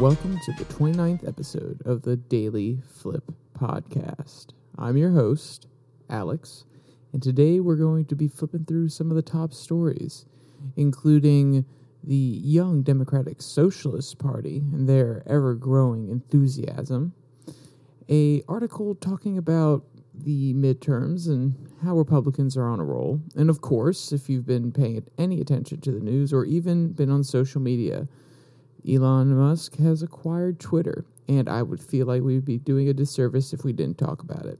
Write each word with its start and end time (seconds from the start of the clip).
Welcome 0.00 0.40
to 0.46 0.52
the 0.52 0.64
29th 0.64 1.28
episode 1.28 1.82
of 1.84 2.00
the 2.00 2.16
Daily 2.16 2.80
Flip 2.90 3.22
Podcast. 3.52 4.46
I'm 4.78 4.96
your 4.96 5.10
host, 5.10 5.66
Alex, 6.08 6.64
and 7.12 7.22
today 7.22 7.60
we're 7.60 7.76
going 7.76 8.06
to 8.06 8.16
be 8.16 8.26
flipping 8.26 8.64
through 8.64 8.88
some 8.88 9.10
of 9.10 9.16
the 9.16 9.20
top 9.20 9.52
stories, 9.52 10.24
including 10.74 11.66
the 12.02 12.14
young 12.14 12.80
Democratic 12.80 13.42
Socialist 13.42 14.18
Party 14.18 14.62
and 14.72 14.88
their 14.88 15.22
ever-growing 15.26 16.08
enthusiasm, 16.08 17.12
a 18.08 18.42
article 18.48 18.94
talking 18.94 19.36
about 19.36 19.84
the 20.14 20.54
midterms 20.54 21.28
and 21.28 21.54
how 21.82 21.94
Republicans 21.94 22.56
are 22.56 22.70
on 22.70 22.80
a 22.80 22.84
roll, 22.84 23.20
and 23.36 23.50
of 23.50 23.60
course, 23.60 24.12
if 24.12 24.30
you've 24.30 24.46
been 24.46 24.72
paying 24.72 25.04
any 25.18 25.42
attention 25.42 25.82
to 25.82 25.92
the 25.92 26.00
news 26.00 26.32
or 26.32 26.46
even 26.46 26.92
been 26.92 27.10
on 27.10 27.22
social 27.22 27.60
media, 27.60 28.08
Elon 28.88 29.36
Musk 29.36 29.76
has 29.76 30.02
acquired 30.02 30.58
Twitter, 30.58 31.04
and 31.28 31.48
I 31.48 31.62
would 31.62 31.82
feel 31.82 32.06
like 32.06 32.22
we 32.22 32.34
would 32.34 32.44
be 32.44 32.58
doing 32.58 32.88
a 32.88 32.94
disservice 32.94 33.52
if 33.52 33.64
we 33.64 33.72
didn't 33.72 33.98
talk 33.98 34.22
about 34.22 34.46
it. 34.46 34.58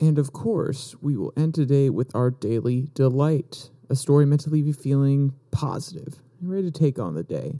And 0.00 0.18
of 0.18 0.32
course, 0.32 0.94
we 1.00 1.16
will 1.16 1.32
end 1.36 1.54
today 1.54 1.88
with 1.90 2.14
our 2.14 2.30
daily 2.30 2.88
delight, 2.94 3.70
a 3.88 3.96
story 3.96 4.26
meant 4.26 4.42
to 4.42 4.50
leave 4.50 4.66
you 4.66 4.74
feeling 4.74 5.32
positive 5.50 6.20
and 6.40 6.50
ready 6.50 6.70
to 6.70 6.78
take 6.78 6.98
on 6.98 7.14
the 7.14 7.22
day. 7.22 7.58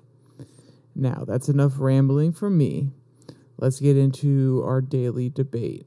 Now, 0.95 1.25
that's 1.27 1.49
enough 1.49 1.75
rambling 1.79 2.33
from 2.33 2.59
me. 2.59 2.91
Let's 3.59 3.81
get 3.81 3.97
into 3.97 4.63
our 4.67 4.81
daily 4.81 5.31
debate. 5.31 5.87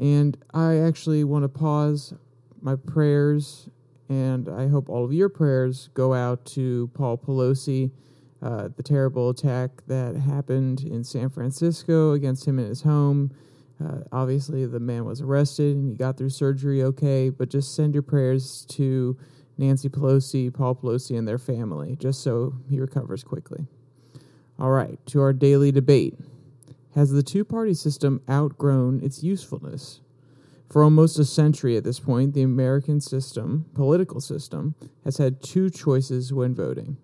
And 0.00 0.36
I 0.52 0.78
actually 0.78 1.22
want 1.22 1.44
to 1.44 1.48
pause 1.48 2.12
my 2.60 2.74
prayers, 2.74 3.68
and 4.08 4.48
I 4.48 4.68
hope 4.68 4.88
all 4.88 5.04
of 5.04 5.12
your 5.12 5.28
prayers 5.28 5.90
go 5.94 6.12
out 6.12 6.44
to 6.46 6.90
Paul 6.94 7.18
Pelosi 7.18 7.92
uh, 8.44 8.68
the 8.76 8.82
terrible 8.82 9.30
attack 9.30 9.70
that 9.86 10.14
happened 10.14 10.82
in 10.82 11.02
San 11.02 11.30
Francisco 11.30 12.12
against 12.12 12.46
him 12.46 12.58
in 12.58 12.66
his 12.66 12.82
home. 12.82 13.32
Uh, 13.82 14.00
obviously, 14.12 14.66
the 14.66 14.78
man 14.78 15.06
was 15.06 15.22
arrested 15.22 15.74
and 15.74 15.88
he 15.88 15.96
got 15.96 16.18
through 16.18 16.28
surgery 16.28 16.82
okay, 16.82 17.30
but 17.30 17.48
just 17.48 17.74
send 17.74 17.94
your 17.94 18.02
prayers 18.02 18.66
to 18.68 19.16
Nancy 19.56 19.88
Pelosi, 19.88 20.52
Paul 20.52 20.74
Pelosi, 20.74 21.16
and 21.16 21.26
their 21.26 21.38
family, 21.38 21.96
just 21.96 22.22
so 22.22 22.54
he 22.68 22.78
recovers 22.78 23.24
quickly. 23.24 23.66
All 24.58 24.70
right, 24.70 24.98
to 25.06 25.22
our 25.22 25.32
daily 25.32 25.72
debate. 25.72 26.18
Has 26.94 27.12
the 27.12 27.22
two 27.22 27.46
party 27.46 27.72
system 27.72 28.20
outgrown 28.28 29.02
its 29.02 29.22
usefulness? 29.22 30.00
For 30.68 30.84
almost 30.84 31.18
a 31.18 31.24
century 31.24 31.78
at 31.78 31.84
this 31.84 31.98
point, 31.98 32.34
the 32.34 32.42
American 32.42 33.00
system, 33.00 33.64
political 33.74 34.20
system, 34.20 34.74
has 35.04 35.16
had 35.16 35.42
two 35.42 35.70
choices 35.70 36.32
when 36.32 36.54
voting 36.54 36.98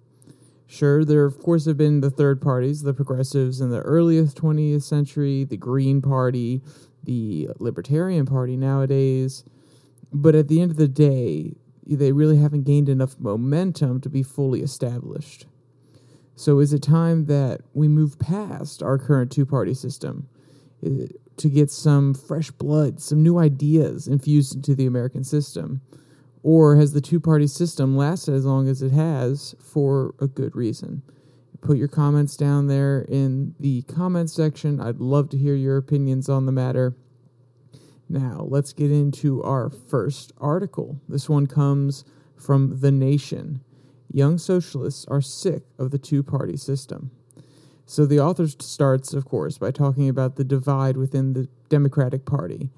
Sure, 0.70 1.04
there 1.04 1.24
of 1.24 1.40
course 1.40 1.64
have 1.64 1.76
been 1.76 2.00
the 2.00 2.10
third 2.10 2.40
parties, 2.40 2.82
the 2.82 2.94
progressives 2.94 3.60
in 3.60 3.70
the 3.70 3.80
earliest 3.80 4.36
20th 4.36 4.84
century, 4.84 5.42
the 5.42 5.56
Green 5.56 6.00
Party, 6.00 6.62
the 7.02 7.48
Libertarian 7.58 8.24
Party 8.24 8.56
nowadays. 8.56 9.42
But 10.12 10.36
at 10.36 10.46
the 10.46 10.60
end 10.60 10.70
of 10.70 10.76
the 10.76 10.86
day, 10.86 11.56
they 11.84 12.12
really 12.12 12.36
haven't 12.36 12.62
gained 12.62 12.88
enough 12.88 13.18
momentum 13.18 14.00
to 14.02 14.08
be 14.08 14.22
fully 14.22 14.62
established. 14.62 15.46
So 16.36 16.60
is 16.60 16.72
it 16.72 16.84
time 16.84 17.26
that 17.26 17.62
we 17.74 17.88
move 17.88 18.20
past 18.20 18.80
our 18.80 18.96
current 18.96 19.32
two 19.32 19.44
party 19.44 19.74
system 19.74 20.28
eh, 20.86 21.06
to 21.38 21.48
get 21.48 21.72
some 21.72 22.14
fresh 22.14 22.52
blood, 22.52 23.00
some 23.00 23.24
new 23.24 23.38
ideas 23.38 24.06
infused 24.06 24.54
into 24.54 24.76
the 24.76 24.86
American 24.86 25.24
system? 25.24 25.80
Or 26.42 26.76
has 26.76 26.92
the 26.92 27.00
two 27.00 27.20
party 27.20 27.46
system 27.46 27.96
lasted 27.96 28.34
as 28.34 28.46
long 28.46 28.68
as 28.68 28.82
it 28.82 28.92
has 28.92 29.54
for 29.60 30.14
a 30.18 30.26
good 30.26 30.56
reason? 30.56 31.02
Put 31.60 31.76
your 31.76 31.88
comments 31.88 32.36
down 32.36 32.68
there 32.68 33.02
in 33.02 33.54
the 33.60 33.82
comments 33.82 34.32
section. 34.32 34.80
I'd 34.80 35.00
love 35.00 35.28
to 35.30 35.38
hear 35.38 35.54
your 35.54 35.76
opinions 35.76 36.28
on 36.28 36.46
the 36.46 36.52
matter. 36.52 36.96
Now, 38.08 38.46
let's 38.48 38.72
get 38.72 38.90
into 38.90 39.42
our 39.42 39.68
first 39.70 40.32
article. 40.38 41.00
This 41.08 41.28
one 41.28 41.46
comes 41.46 42.04
from 42.36 42.80
The 42.80 42.90
Nation. 42.90 43.62
Young 44.10 44.38
socialists 44.38 45.04
are 45.06 45.20
sick 45.20 45.62
of 45.78 45.90
the 45.90 45.98
two 45.98 46.22
party 46.22 46.56
system. 46.56 47.10
So, 47.84 48.06
the 48.06 48.18
author 48.18 48.48
starts, 48.48 49.12
of 49.12 49.26
course, 49.26 49.58
by 49.58 49.70
talking 49.70 50.08
about 50.08 50.36
the 50.36 50.44
divide 50.44 50.96
within 50.96 51.34
the 51.34 51.48
Democratic 51.68 52.24
Party 52.24 52.70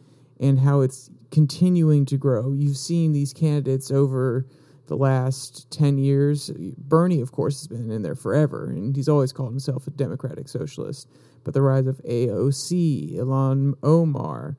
and 0.42 0.58
how 0.58 0.80
it's 0.80 1.08
continuing 1.30 2.04
to 2.06 2.18
grow. 2.18 2.52
You've 2.52 2.76
seen 2.76 3.12
these 3.12 3.32
candidates 3.32 3.90
over 3.90 4.46
the 4.88 4.96
last 4.96 5.70
10 5.70 5.96
years. 5.96 6.50
Bernie, 6.76 7.20
of 7.20 7.32
course, 7.32 7.60
has 7.60 7.68
been 7.68 7.90
in 7.90 8.02
there 8.02 8.16
forever, 8.16 8.66
and 8.66 8.94
he's 8.94 9.08
always 9.08 9.32
called 9.32 9.50
himself 9.50 9.86
a 9.86 9.90
democratic 9.90 10.48
socialist. 10.48 11.08
But 11.44 11.54
the 11.54 11.62
rise 11.62 11.86
of 11.86 12.02
AOC, 12.04 13.16
Ilhan 13.16 13.74
Omar, 13.82 14.56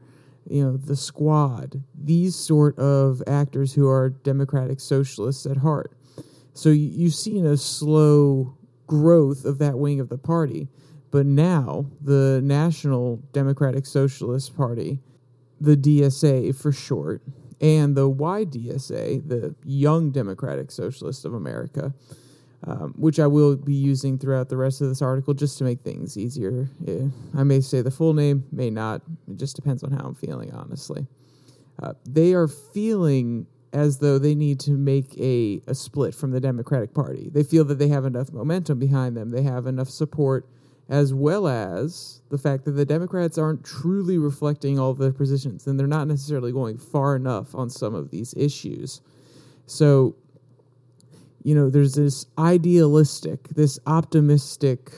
you 0.49 0.63
know, 0.63 0.77
the 0.77 0.95
squad, 0.95 1.83
these 1.93 2.35
sort 2.35 2.77
of 2.79 3.21
actors 3.27 3.73
who 3.73 3.87
are 3.87 4.09
democratic 4.09 4.79
socialists 4.79 5.45
at 5.45 5.57
heart. 5.57 5.91
So 6.53 6.69
you've 6.69 7.15
seen 7.15 7.45
a 7.45 7.57
slow 7.57 8.57
growth 8.87 9.45
of 9.45 9.57
that 9.59 9.77
wing 9.77 9.99
of 9.99 10.09
the 10.09 10.17
party. 10.17 10.69
But 11.11 11.25
now 11.25 11.85
the 12.01 12.41
National 12.43 13.21
Democratic 13.33 13.85
Socialist 13.85 14.55
Party 14.57 14.99
the 15.63 15.77
DSA 15.77 16.55
for 16.55 16.71
short, 16.71 17.21
and 17.61 17.95
the 17.95 18.09
YDSA, 18.09 19.27
the 19.27 19.55
Young 19.63 20.11
Democratic 20.11 20.71
Socialists 20.71 21.23
of 21.23 21.33
America, 21.33 21.93
um, 22.65 22.93
which 22.97 23.19
I 23.19 23.27
will 23.27 23.55
be 23.55 23.73
using 23.73 24.17
throughout 24.17 24.49
the 24.49 24.57
rest 24.57 24.81
of 24.81 24.89
this 24.89 25.01
article 25.01 25.33
just 25.33 25.57
to 25.59 25.63
make 25.63 25.81
things 25.81 26.17
easier. 26.17 26.69
Yeah, 26.81 27.07
I 27.35 27.43
may 27.43 27.61
say 27.61 27.81
the 27.81 27.91
full 27.91 28.13
name, 28.13 28.45
may 28.51 28.69
not. 28.69 29.01
It 29.29 29.37
just 29.37 29.55
depends 29.55 29.83
on 29.83 29.91
how 29.91 30.05
I'm 30.05 30.15
feeling, 30.15 30.53
honestly. 30.53 31.07
Uh, 31.81 31.93
they 32.05 32.33
are 32.33 32.47
feeling 32.47 33.47
as 33.71 33.97
though 33.99 34.19
they 34.19 34.35
need 34.35 34.59
to 34.59 34.71
make 34.71 35.17
a, 35.17 35.61
a 35.65 35.73
split 35.73 36.13
from 36.13 36.31
the 36.31 36.39
Democratic 36.39 36.93
Party. 36.93 37.29
They 37.33 37.43
feel 37.43 37.63
that 37.65 37.79
they 37.79 37.87
have 37.87 38.05
enough 38.05 38.31
momentum 38.31 38.79
behind 38.79 39.15
them, 39.15 39.29
they 39.29 39.43
have 39.43 39.65
enough 39.65 39.89
support 39.89 40.45
as 40.89 41.13
well 41.13 41.47
as 41.47 42.21
the 42.29 42.37
fact 42.37 42.65
that 42.65 42.71
the 42.71 42.85
Democrats 42.85 43.37
aren't 43.37 43.63
truly 43.63 44.17
reflecting 44.17 44.77
all 44.77 44.91
of 44.91 44.97
their 44.97 45.13
positions 45.13 45.65
and 45.65 45.79
they're 45.79 45.87
not 45.87 46.07
necessarily 46.07 46.51
going 46.51 46.77
far 46.77 47.15
enough 47.15 47.55
on 47.55 47.69
some 47.69 47.95
of 47.95 48.11
these 48.11 48.33
issues. 48.35 49.01
So, 49.65 50.15
you 51.41 51.55
know, 51.55 51.69
there's 51.69 51.93
this 51.93 52.25
idealistic, 52.37 53.49
this 53.49 53.79
optimistic 53.87 54.91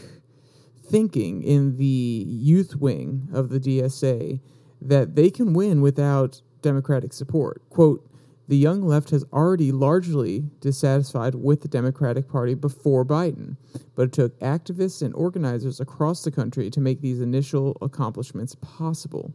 thinking 0.88 1.44
in 1.44 1.78
the 1.78 2.26
youth 2.28 2.76
wing 2.76 3.28
of 3.34 3.50
the 3.50 3.60
DSA 3.60 4.40
that 4.82 5.16
they 5.16 5.30
can 5.30 5.54
win 5.54 5.82
without 5.82 6.42
Democratic 6.62 7.14
support. 7.14 7.62
Quote, 7.70 8.08
the 8.48 8.58
young 8.58 8.82
left 8.82 9.10
has 9.10 9.26
already 9.34 9.72
largely 9.72 10.46
dissatisfied 10.60 11.36
with 11.36 11.62
the 11.62 11.68
Democratic 11.68 12.28
Party 12.28 12.54
before 12.54 13.04
Biden, 13.04 13.58
but 13.96 14.04
it 14.04 14.12
took 14.14 14.40
activists 14.40 15.02
and 15.02 15.14
organizers 15.16 15.80
across 15.80 16.24
the 16.24 16.32
country 16.32 16.70
to 16.70 16.82
make 16.82 17.02
these 17.02 17.22
initial 17.22 17.76
accomplishments 17.82 18.56
possible. 18.56 19.34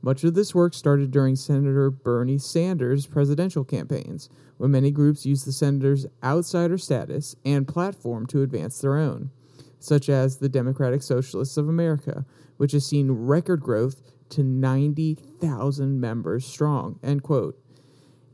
Much 0.00 0.24
of 0.24 0.34
this 0.34 0.54
work 0.54 0.74
started 0.74 1.10
during 1.10 1.36
Senator 1.36 1.90
Bernie 1.90 2.38
Sanders' 2.38 3.06
presidential 3.06 3.64
campaigns, 3.64 4.28
when 4.58 4.70
many 4.70 4.90
groups 4.90 5.26
used 5.26 5.46
the 5.46 5.52
senator's 5.52 6.06
outsider 6.22 6.78
status 6.78 7.34
and 7.44 7.68
platform 7.68 8.26
to 8.26 8.42
advance 8.42 8.80
their 8.80 8.96
own, 8.96 9.30
such 9.78 10.08
as 10.08 10.36
the 10.36 10.48
Democratic 10.48 11.02
Socialists 11.02 11.56
of 11.56 11.68
America, 11.68 12.24
which 12.56 12.72
has 12.72 12.86
seen 12.86 13.10
record 13.10 13.60
growth 13.60 14.02
to 14.30 14.42
90,000 14.42 16.00
members 16.00 16.44
strong. 16.44 16.98
End 17.02 17.22
quote 17.22 17.61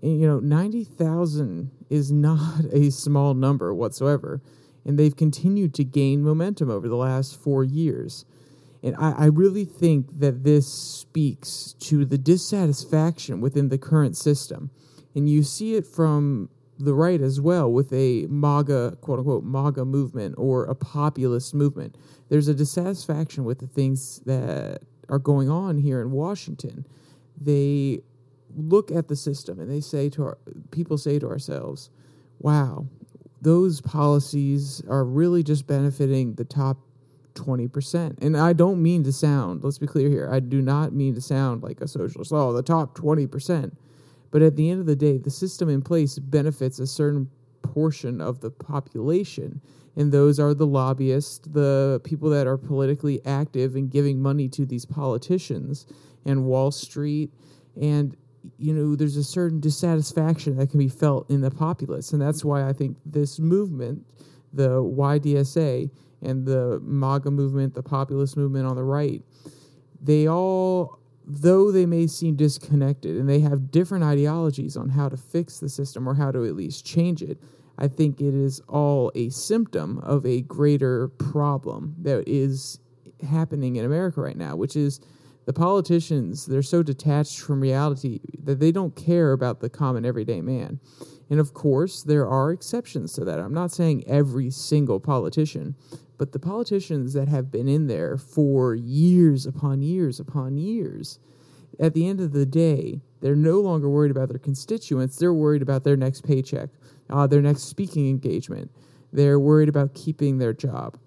you 0.02 0.26
know, 0.26 0.38
90,000 0.40 1.70
is 1.90 2.12
not 2.12 2.64
a 2.72 2.90
small 2.90 3.34
number 3.34 3.74
whatsoever. 3.74 4.40
And 4.84 4.98
they've 4.98 5.16
continued 5.16 5.74
to 5.74 5.84
gain 5.84 6.22
momentum 6.22 6.70
over 6.70 6.88
the 6.88 6.96
last 6.96 7.40
four 7.40 7.64
years. 7.64 8.24
And 8.82 8.94
I, 8.96 9.12
I, 9.12 9.26
really 9.26 9.64
think 9.64 10.20
that 10.20 10.44
this 10.44 10.72
speaks 10.72 11.74
to 11.80 12.04
the 12.04 12.16
dissatisfaction 12.16 13.40
within 13.40 13.70
the 13.70 13.78
current 13.78 14.16
system. 14.16 14.70
And 15.16 15.28
you 15.28 15.42
see 15.42 15.74
it 15.74 15.84
from 15.84 16.48
the 16.78 16.94
right 16.94 17.20
as 17.20 17.40
well 17.40 17.70
with 17.70 17.92
a 17.92 18.26
MAGA, 18.30 18.98
quote 19.00 19.18
unquote, 19.18 19.44
MAGA 19.44 19.84
movement 19.84 20.36
or 20.38 20.64
a 20.64 20.76
populist 20.76 21.54
movement. 21.54 21.96
There's 22.28 22.46
a 22.46 22.54
dissatisfaction 22.54 23.44
with 23.44 23.58
the 23.58 23.66
things 23.66 24.20
that 24.26 24.82
are 25.08 25.18
going 25.18 25.50
on 25.50 25.78
here 25.78 26.00
in 26.00 26.12
Washington. 26.12 26.86
They 27.40 28.02
look 28.56 28.90
at 28.90 29.08
the 29.08 29.16
system 29.16 29.60
and 29.60 29.70
they 29.70 29.80
say 29.80 30.08
to 30.10 30.22
our 30.24 30.38
people 30.70 30.98
say 30.98 31.18
to 31.18 31.28
ourselves, 31.28 31.90
"Wow, 32.40 32.86
those 33.40 33.80
policies 33.80 34.82
are 34.88 35.04
really 35.04 35.42
just 35.42 35.66
benefiting 35.66 36.34
the 36.34 36.44
top 36.44 36.78
20%." 37.34 38.18
And 38.20 38.36
I 38.36 38.52
don't 38.52 38.82
mean 38.82 39.04
to 39.04 39.12
sound, 39.12 39.62
let's 39.62 39.78
be 39.78 39.86
clear 39.86 40.08
here. 40.08 40.28
I 40.30 40.40
do 40.40 40.62
not 40.62 40.92
mean 40.92 41.14
to 41.14 41.20
sound 41.20 41.62
like 41.62 41.80
a 41.80 41.88
socialist. 41.88 42.32
Oh, 42.32 42.52
the 42.52 42.62
top 42.62 42.94
20%. 42.94 43.76
But 44.30 44.42
at 44.42 44.56
the 44.56 44.70
end 44.70 44.80
of 44.80 44.86
the 44.86 44.96
day, 44.96 45.16
the 45.16 45.30
system 45.30 45.68
in 45.68 45.82
place 45.82 46.18
benefits 46.18 46.78
a 46.78 46.86
certain 46.86 47.30
portion 47.62 48.20
of 48.20 48.40
the 48.40 48.50
population 48.50 49.60
and 49.98 50.12
those 50.12 50.38
are 50.38 50.54
the 50.54 50.66
lobbyists, 50.66 51.40
the 51.44 52.00
people 52.04 52.30
that 52.30 52.46
are 52.46 52.56
politically 52.56 53.20
active 53.26 53.74
and 53.74 53.90
giving 53.90 54.22
money 54.22 54.48
to 54.48 54.64
these 54.64 54.84
politicians 54.84 55.86
and 56.24 56.44
Wall 56.44 56.70
Street. 56.70 57.32
And, 57.74 58.16
you 58.56 58.72
know, 58.72 58.96
there's 58.96 59.16
a 59.16 59.24
certain 59.24 59.60
dissatisfaction 59.60 60.56
that 60.56 60.70
can 60.70 60.78
be 60.78 60.88
felt 60.88 61.28
in 61.30 61.40
the 61.40 61.50
populace. 61.50 62.12
And 62.12 62.20
that's 62.20 62.44
why 62.44 62.68
I 62.68 62.72
think 62.72 62.96
this 63.04 63.38
movement, 63.38 64.04
the 64.52 64.82
YDSA 64.82 65.90
and 66.22 66.46
the 66.46 66.80
MAGA 66.82 67.30
movement, 67.30 67.74
the 67.74 67.82
populist 67.82 68.36
movement 68.36 68.66
on 68.66 68.76
the 68.76 68.84
right, 68.84 69.22
they 70.00 70.28
all 70.28 70.98
though 71.30 71.70
they 71.70 71.84
may 71.84 72.06
seem 72.06 72.34
disconnected 72.36 73.16
and 73.16 73.28
they 73.28 73.40
have 73.40 73.70
different 73.70 74.02
ideologies 74.02 74.78
on 74.78 74.88
how 74.88 75.10
to 75.10 75.16
fix 75.16 75.58
the 75.60 75.68
system 75.68 76.08
or 76.08 76.14
how 76.14 76.30
to 76.30 76.46
at 76.46 76.56
least 76.56 76.86
change 76.86 77.22
it, 77.22 77.38
I 77.76 77.86
think 77.86 78.20
it 78.20 78.34
is 78.34 78.60
all 78.66 79.12
a 79.14 79.28
symptom 79.28 79.98
of 79.98 80.24
a 80.24 80.40
greater 80.40 81.08
problem 81.08 81.94
that 82.00 82.26
is 82.26 82.80
happening 83.28 83.76
in 83.76 83.84
America 83.84 84.22
right 84.22 84.36
now, 84.36 84.56
which 84.56 84.74
is 84.74 85.00
the 85.48 85.54
politicians, 85.54 86.44
they're 86.44 86.60
so 86.60 86.82
detached 86.82 87.40
from 87.40 87.62
reality 87.62 88.20
that 88.44 88.60
they 88.60 88.70
don't 88.70 88.94
care 88.94 89.32
about 89.32 89.60
the 89.60 89.70
common 89.70 90.04
everyday 90.04 90.42
man. 90.42 90.78
And 91.30 91.40
of 91.40 91.54
course, 91.54 92.02
there 92.02 92.28
are 92.28 92.52
exceptions 92.52 93.14
to 93.14 93.24
that. 93.24 93.38
I'm 93.38 93.54
not 93.54 93.72
saying 93.72 94.04
every 94.06 94.50
single 94.50 95.00
politician, 95.00 95.74
but 96.18 96.32
the 96.32 96.38
politicians 96.38 97.14
that 97.14 97.28
have 97.28 97.50
been 97.50 97.66
in 97.66 97.86
there 97.86 98.18
for 98.18 98.74
years 98.74 99.46
upon 99.46 99.80
years 99.80 100.20
upon 100.20 100.58
years, 100.58 101.18
at 101.80 101.94
the 101.94 102.06
end 102.06 102.20
of 102.20 102.32
the 102.32 102.44
day, 102.44 103.00
they're 103.22 103.34
no 103.34 103.58
longer 103.58 103.88
worried 103.88 104.10
about 104.10 104.28
their 104.28 104.38
constituents, 104.38 105.16
they're 105.16 105.32
worried 105.32 105.62
about 105.62 105.82
their 105.82 105.96
next 105.96 106.26
paycheck 106.26 106.68
uh, 107.08 107.26
their 107.26 107.40
next 107.40 107.62
speaking 107.62 108.10
engagement. 108.10 108.70
They're 109.14 109.40
worried 109.40 109.70
about 109.70 109.94
keeping 109.94 110.36
their 110.36 110.52
job. 110.52 110.98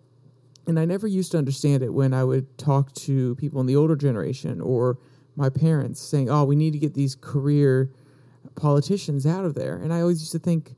And 0.68 0.80
I 0.80 0.86
never 0.86 1.08
used 1.08 1.31
to 1.31 1.38
understand 1.38 1.84
it 1.84 1.94
when 1.94 2.13
I 2.13 2.24
would 2.24 2.58
talk 2.58 2.94
to 2.94 3.36
people 3.36 3.60
in 3.62 3.68
the 3.68 3.75
older 3.75 3.96
generation 3.96 4.62
or 4.62 4.98
my 5.36 5.50
parents 5.50 6.00
saying, 6.00 6.30
oh, 6.30 6.44
we 6.44 6.56
need 6.56 6.72
to 6.74 6.80
get 6.80 6.94
these 6.94 7.16
career 7.16 7.90
politicians 8.56 9.25
out 9.25 9.46
of 9.46 9.56
there. 9.56 9.78
And 9.78 9.94
I 9.94 10.02
always 10.02 10.22
used 10.22 10.31
to 10.34 10.40
think, 10.40 10.75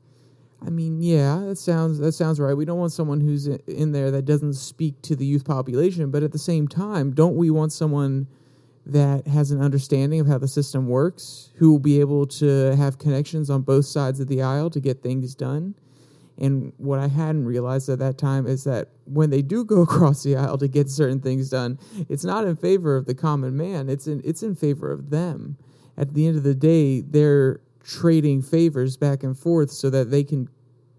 I 0.66 0.70
mean, 0.70 1.02
yeah, 1.02 1.42
that 1.46 1.58
sounds 1.58 1.98
that 1.98 2.12
sounds 2.12 2.40
right. 2.40 2.54
We 2.54 2.64
don't 2.64 2.78
want 2.78 2.92
someone 2.92 3.20
who's 3.20 3.46
in 3.46 3.92
there 3.92 4.10
that 4.10 4.24
doesn't 4.24 4.54
speak 4.54 5.00
to 5.02 5.16
the 5.16 5.26
youth 5.26 5.44
population, 5.44 6.10
but 6.10 6.22
at 6.22 6.32
the 6.32 6.38
same 6.38 6.66
time, 6.66 7.12
don't 7.12 7.36
we 7.36 7.50
want 7.50 7.72
someone 7.72 8.26
that 8.86 9.26
has 9.26 9.50
an 9.50 9.60
understanding 9.60 10.20
of 10.20 10.26
how 10.26 10.38
the 10.38 10.48
system 10.48 10.88
works, 10.88 11.50
who 11.56 11.72
will 11.72 11.78
be 11.78 12.00
able 12.00 12.26
to 12.26 12.74
have 12.76 12.98
connections 12.98 13.50
on 13.50 13.62
both 13.62 13.86
sides 13.86 14.20
of 14.20 14.28
the 14.28 14.42
aisle 14.42 14.70
to 14.70 14.80
get 14.80 15.02
things 15.02 15.34
done. 15.34 15.74
And 16.38 16.72
what 16.78 16.98
I 16.98 17.08
hadn't 17.08 17.44
realized 17.44 17.88
at 17.88 18.00
that 18.00 18.18
time 18.18 18.46
is 18.46 18.64
that 18.64 18.88
when 19.04 19.30
they 19.30 19.42
do 19.42 19.64
go 19.64 19.82
across 19.88 20.22
the 20.22 20.36
aisle 20.36 20.58
to 20.58 20.68
get 20.68 20.90
certain 20.90 21.20
things 21.20 21.50
done, 21.50 21.78
it's 22.08 22.24
not 22.24 22.44
in 22.44 22.56
favor 22.56 22.96
of 22.96 23.06
the 23.06 23.14
common 23.14 23.56
man. 23.56 23.88
It's 23.88 24.06
in 24.06 24.20
it's 24.24 24.42
in 24.42 24.54
favor 24.54 24.90
of 24.90 25.10
them. 25.10 25.56
At 25.96 26.14
the 26.14 26.26
end 26.26 26.36
of 26.36 26.42
the 26.42 26.54
day, 26.54 27.00
they're 27.02 27.60
trading 27.84 28.42
favors 28.42 28.96
back 28.96 29.22
and 29.22 29.38
forth 29.38 29.70
so 29.70 29.90
that 29.90 30.10
they 30.10 30.24
can 30.24 30.48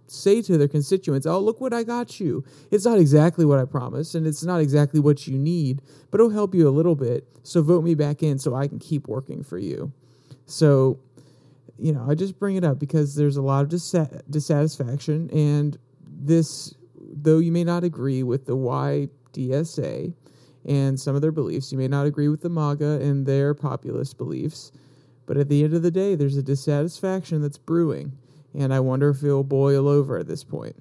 say 0.07 0.41
to 0.41 0.57
their 0.57 0.67
constituents, 0.67 1.25
Oh, 1.25 1.39
look 1.39 1.59
what 1.59 1.73
I 1.73 1.83
got 1.83 2.19
you. 2.19 2.43
It's 2.71 2.85
not 2.85 2.99
exactly 2.99 3.45
what 3.45 3.59
I 3.59 3.65
promised, 3.65 4.15
and 4.15 4.25
it's 4.25 4.43
not 4.43 4.61
exactly 4.61 4.99
what 4.99 5.27
you 5.27 5.37
need, 5.37 5.81
but 6.11 6.19
it'll 6.19 6.31
help 6.31 6.53
you 6.55 6.67
a 6.67 6.71
little 6.71 6.95
bit. 6.95 7.27
So 7.43 7.61
vote 7.61 7.83
me 7.83 7.95
back 7.95 8.23
in 8.23 8.39
so 8.39 8.55
I 8.55 8.67
can 8.67 8.79
keep 8.79 9.07
working 9.07 9.43
for 9.43 9.57
you. 9.57 9.91
So, 10.45 10.99
you 11.77 11.91
know, 11.91 12.05
I 12.09 12.15
just 12.15 12.39
bring 12.39 12.55
it 12.55 12.63
up 12.63 12.79
because 12.79 13.15
there's 13.15 13.37
a 13.37 13.41
lot 13.41 13.63
of 13.63 13.69
dis- 13.69 13.95
dissatisfaction, 14.29 15.29
and 15.31 15.77
this, 16.07 16.73
though 16.95 17.39
you 17.39 17.51
may 17.51 17.63
not 17.63 17.83
agree 17.83 18.23
with 18.23 18.45
the 18.45 18.55
YDSA 18.55 20.13
and 20.65 20.99
some 20.99 21.15
of 21.15 21.21
their 21.21 21.31
beliefs, 21.31 21.71
you 21.71 21.77
may 21.77 21.87
not 21.87 22.05
agree 22.05 22.27
with 22.27 22.41
the 22.41 22.49
MAGA 22.49 22.99
and 23.01 23.25
their 23.25 23.53
populist 23.53 24.17
beliefs, 24.17 24.71
but 25.25 25.37
at 25.37 25.49
the 25.49 25.63
end 25.63 25.73
of 25.73 25.81
the 25.81 25.91
day, 25.91 26.15
there's 26.15 26.37
a 26.37 26.43
dissatisfaction 26.43 27.41
that's 27.41 27.57
brewing 27.57 28.17
and 28.57 28.73
I 28.73 28.79
wonder 28.79 29.09
if 29.09 29.23
it'll 29.23 29.43
boil 29.43 29.87
over 29.87 30.17
at 30.17 30.27
this 30.27 30.43
point. 30.43 30.75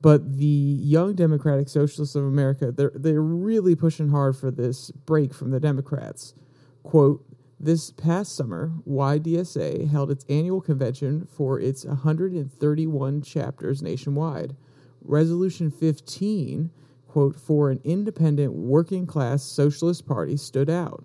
But 0.00 0.38
the 0.38 0.44
Young 0.44 1.14
Democratic 1.14 1.68
Socialists 1.68 2.14
of 2.14 2.24
America, 2.24 2.72
they're, 2.72 2.92
they're 2.94 3.22
really 3.22 3.74
pushing 3.74 4.10
hard 4.10 4.36
for 4.36 4.50
this 4.50 4.90
break 4.90 5.32
from 5.32 5.50
the 5.50 5.60
Democrats. 5.60 6.34
Quote, 6.82 7.24
this 7.60 7.90
past 7.90 8.34
summer, 8.34 8.72
YDSA 8.86 9.88
held 9.88 10.10
its 10.10 10.24
annual 10.28 10.60
convention 10.60 11.26
for 11.26 11.60
its 11.60 11.84
131 11.84 13.22
chapters 13.22 13.82
nationwide. 13.82 14.56
Resolution 15.02 15.70
15, 15.70 16.70
quote, 17.06 17.36
for 17.36 17.70
an 17.70 17.80
independent 17.84 18.52
working 18.54 19.06
class 19.06 19.42
socialist 19.42 20.06
party 20.06 20.36
stood 20.36 20.68
out. 20.68 21.04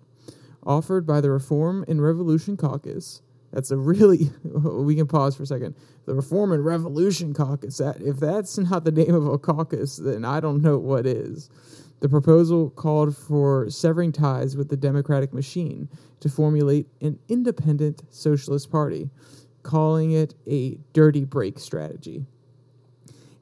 Offered 0.64 1.06
by 1.06 1.22
the 1.22 1.30
Reform 1.30 1.86
and 1.88 2.02
Revolution 2.02 2.58
Caucus, 2.58 3.22
that's 3.52 3.72
a 3.72 3.78
really 3.78 4.32
we 4.44 4.96
can 4.96 5.08
pause 5.08 5.36
for 5.36 5.44
a 5.44 5.48
second. 5.48 5.76
The 6.06 6.16
Reform 6.16 6.52
and 6.52 6.64
Revolution 6.66 7.34
Caucus. 7.34 7.78
That 7.78 8.02
if 8.02 8.18
that's 8.18 8.58
not 8.58 8.84
the 8.84 8.92
name 8.92 9.14
of 9.14 9.28
a 9.28 9.38
caucus, 9.38 9.98
then 9.98 10.26
I 10.26 10.40
don't 10.40 10.62
know 10.62 10.78
what 10.78 11.06
is. 11.06 11.50
The 12.00 12.10
proposal 12.10 12.70
called 12.70 13.16
for 13.16 13.70
severing 13.70 14.12
ties 14.12 14.56
with 14.56 14.70
the 14.70 14.78
democratic 14.78 15.34
machine 15.34 15.90
to 16.22 16.30
formulate 16.30 16.88
an 17.02 17.20
independent 17.28 18.04
socialist 18.10 18.72
party, 18.72 19.10
calling 19.64 20.12
it 20.12 20.36
a 20.48 20.78
dirty 20.94 21.26
break 21.26 21.60
strategy. 21.60 22.26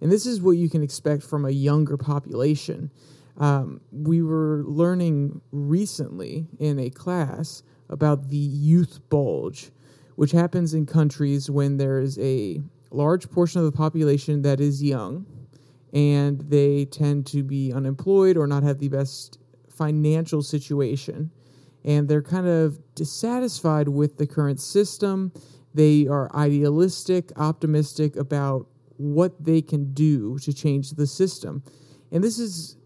And 0.02 0.12
this 0.12 0.26
is 0.26 0.42
what 0.42 0.52
you 0.52 0.70
can 0.70 0.84
expect 0.84 1.24
from 1.24 1.46
a 1.46 1.52
younger 1.52 1.98
population. 1.98 2.92
Um, 3.38 3.82
we 3.92 4.22
were 4.22 4.64
learning 4.66 5.42
recently 5.52 6.48
in 6.60 6.80
a 6.80 6.90
class 6.90 7.64
about 7.90 8.30
the 8.30 8.38
youth 8.38 9.00
bulge 9.10 9.72
which 10.18 10.32
happens 10.32 10.74
in 10.74 10.86
countries 10.86 11.48
when 11.48 11.78
there 11.78 12.00
is 12.00 12.18
a 12.18 12.60
large 12.90 13.30
portion 13.30 13.60
of 13.60 13.66
the 13.66 13.72
population 13.72 14.42
that 14.42 14.60
is 14.60 14.82
young 14.82 15.26
and 15.94 16.42
they 16.42 16.86
tend 16.86 17.26
to 17.28 17.44
be 17.44 17.72
unemployed 17.72 18.38
or 18.38 18.48
not 18.48 18.64
have 18.64 18.80
the 18.80 18.90
best 18.90 19.40
financial 19.70 20.42
situation. 20.42 21.32
And 21.86 22.10
they're 22.10 22.22
kind 22.22 22.48
of 22.48 22.80
dissatisfied 22.96 23.88
with 23.88 24.18
the 24.18 24.28
current 24.28 24.60
system. 24.60 25.32
They 25.74 26.08
are 26.08 26.34
idealistic, 26.36 27.32
optimistic 27.38 28.16
about 28.16 28.68
what 28.98 29.44
they 29.44 29.62
can 29.62 29.94
do 29.94 30.38
to 30.40 30.54
change 30.54 30.92
the 30.92 31.08
system. 31.08 31.64
And 32.12 32.24
this 32.24 32.40
is 32.40 32.78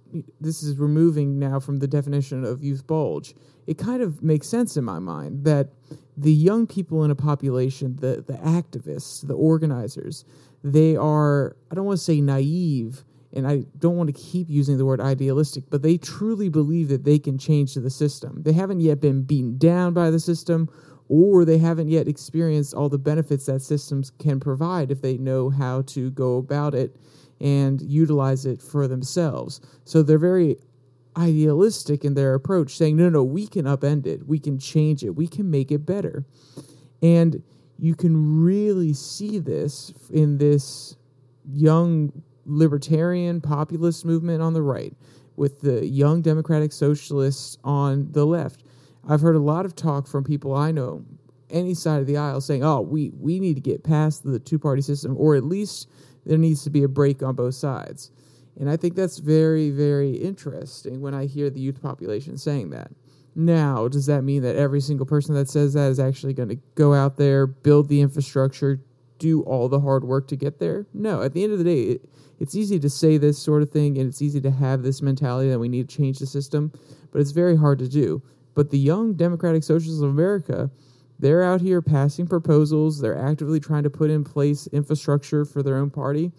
this 0.41 0.61
is 0.61 0.77
removing 0.77 1.39
now 1.39 1.59
from 1.59 1.77
the 1.77 1.87
definition 1.87 2.43
of 2.43 2.61
youth 2.61 2.85
bulge. 2.85 3.33
It 3.65 3.77
kind 3.77 4.01
of 4.01 4.21
makes 4.21 4.47
sense 4.47 4.75
in 4.75 4.83
my 4.83 4.99
mind 4.99 5.45
that 5.45 5.69
the 6.17 6.33
young 6.33 6.67
people 6.67 7.03
in 7.03 7.11
a 7.11 7.15
population, 7.15 7.95
the, 7.95 8.23
the 8.25 8.33
activists, 8.33 9.25
the 9.25 9.33
organizers, 9.33 10.25
they 10.63 10.95
are, 10.95 11.55
I 11.71 11.75
don't 11.75 11.85
want 11.85 11.97
to 11.97 12.03
say 12.03 12.21
naive, 12.21 13.03
and 13.33 13.47
I 13.47 13.63
don't 13.77 13.95
want 13.95 14.13
to 14.13 14.21
keep 14.21 14.49
using 14.49 14.77
the 14.77 14.85
word 14.85 14.99
idealistic, 14.99 15.63
but 15.69 15.81
they 15.81 15.97
truly 15.97 16.49
believe 16.49 16.89
that 16.89 17.05
they 17.05 17.17
can 17.17 17.37
change 17.37 17.75
the 17.75 17.89
system. 17.89 18.43
They 18.43 18.53
haven't 18.53 18.81
yet 18.81 18.99
been 18.99 19.23
beaten 19.23 19.57
down 19.57 19.93
by 19.93 20.09
the 20.09 20.19
system, 20.19 20.69
or 21.07 21.45
they 21.45 21.57
haven't 21.57 21.89
yet 21.89 22.07
experienced 22.07 22.73
all 22.73 22.89
the 22.89 22.97
benefits 22.97 23.45
that 23.45 23.61
systems 23.61 24.11
can 24.19 24.39
provide 24.39 24.91
if 24.91 25.01
they 25.01 25.17
know 25.17 25.49
how 25.49 25.81
to 25.83 26.11
go 26.11 26.37
about 26.37 26.73
it 26.73 26.95
and 27.39 27.81
utilize 27.81 28.45
it 28.45 28.61
for 28.61 28.87
themselves. 28.87 29.61
So 29.83 30.03
they're 30.03 30.19
very 30.19 30.57
idealistic 31.17 32.05
in 32.05 32.13
their 32.13 32.33
approach, 32.33 32.77
saying, 32.77 32.95
no, 32.95 33.09
no, 33.09 33.23
we 33.23 33.47
can 33.47 33.65
upend 33.65 34.05
it, 34.05 34.27
we 34.27 34.39
can 34.39 34.59
change 34.59 35.03
it, 35.03 35.15
we 35.15 35.27
can 35.27 35.49
make 35.49 35.71
it 35.71 35.85
better. 35.85 36.25
And 37.01 37.41
you 37.81 37.95
can 37.95 38.43
really 38.43 38.93
see 38.93 39.39
this 39.39 39.91
in 40.11 40.37
this 40.37 40.95
young 41.51 42.13
libertarian 42.45 43.41
populist 43.41 44.05
movement 44.05 44.39
on 44.39 44.53
the 44.53 44.61
right 44.61 44.93
with 45.35 45.61
the 45.61 45.87
young 45.87 46.21
democratic 46.21 46.71
socialists 46.71 47.57
on 47.63 48.11
the 48.11 48.23
left. 48.23 48.63
I've 49.09 49.21
heard 49.21 49.35
a 49.35 49.39
lot 49.39 49.65
of 49.65 49.75
talk 49.75 50.05
from 50.05 50.23
people 50.23 50.53
I 50.53 50.71
know, 50.71 51.03
any 51.49 51.73
side 51.73 52.01
of 52.01 52.05
the 52.05 52.17
aisle, 52.17 52.39
saying, 52.39 52.63
oh, 52.63 52.81
we, 52.81 53.09
we 53.19 53.39
need 53.39 53.55
to 53.55 53.61
get 53.61 53.83
past 53.83 54.23
the 54.23 54.37
two 54.37 54.59
party 54.59 54.83
system, 54.83 55.17
or 55.17 55.35
at 55.35 55.43
least 55.43 55.89
there 56.23 56.37
needs 56.37 56.63
to 56.65 56.69
be 56.69 56.83
a 56.83 56.87
break 56.87 57.23
on 57.23 57.33
both 57.33 57.55
sides. 57.55 58.11
And 58.59 58.69
I 58.69 58.77
think 58.77 58.93
that's 58.93 59.17
very, 59.17 59.71
very 59.71 60.11
interesting 60.11 61.01
when 61.01 61.15
I 61.15 61.25
hear 61.25 61.49
the 61.49 61.59
youth 61.59 61.81
population 61.81 62.37
saying 62.37 62.69
that. 62.69 62.91
Now, 63.35 63.87
does 63.87 64.05
that 64.07 64.23
mean 64.23 64.41
that 64.43 64.55
every 64.55 64.81
single 64.81 65.05
person 65.05 65.35
that 65.35 65.49
says 65.49 65.73
that 65.73 65.89
is 65.89 65.99
actually 65.99 66.33
going 66.33 66.49
to 66.49 66.59
go 66.75 66.93
out 66.93 67.17
there, 67.17 67.47
build 67.47 67.87
the 67.87 68.01
infrastructure, 68.01 68.81
do 69.19 69.41
all 69.43 69.69
the 69.69 69.79
hard 69.79 70.03
work 70.03 70.27
to 70.29 70.35
get 70.35 70.59
there? 70.59 70.85
No. 70.93 71.21
At 71.21 71.33
the 71.33 71.43
end 71.43 71.53
of 71.53 71.59
the 71.59 71.63
day, 71.63 71.81
it, 71.83 72.09
it's 72.39 72.55
easy 72.55 72.79
to 72.79 72.89
say 72.89 73.17
this 73.17 73.37
sort 73.37 73.61
of 73.61 73.69
thing 73.69 73.97
and 73.97 74.09
it's 74.09 74.21
easy 74.21 74.41
to 74.41 74.51
have 74.51 74.83
this 74.83 75.01
mentality 75.01 75.49
that 75.49 75.59
we 75.59 75.69
need 75.69 75.87
to 75.87 75.95
change 75.95 76.19
the 76.19 76.25
system, 76.25 76.71
but 77.11 77.21
it's 77.21 77.31
very 77.31 77.55
hard 77.55 77.79
to 77.79 77.87
do. 77.87 78.21
But 78.53 78.69
the 78.69 78.79
young 78.79 79.13
Democratic 79.13 79.63
Socialists 79.63 80.03
of 80.03 80.09
America, 80.09 80.69
they're 81.19 81.43
out 81.43 81.61
here 81.61 81.81
passing 81.81 82.27
proposals, 82.27 82.99
they're 82.99 83.17
actively 83.17 83.59
trying 83.59 83.83
to 83.83 83.89
put 83.89 84.09
in 84.09 84.23
place 84.23 84.67
infrastructure 84.67 85.45
for 85.45 85.63
their 85.63 85.77
own 85.77 85.89
party 85.89 86.31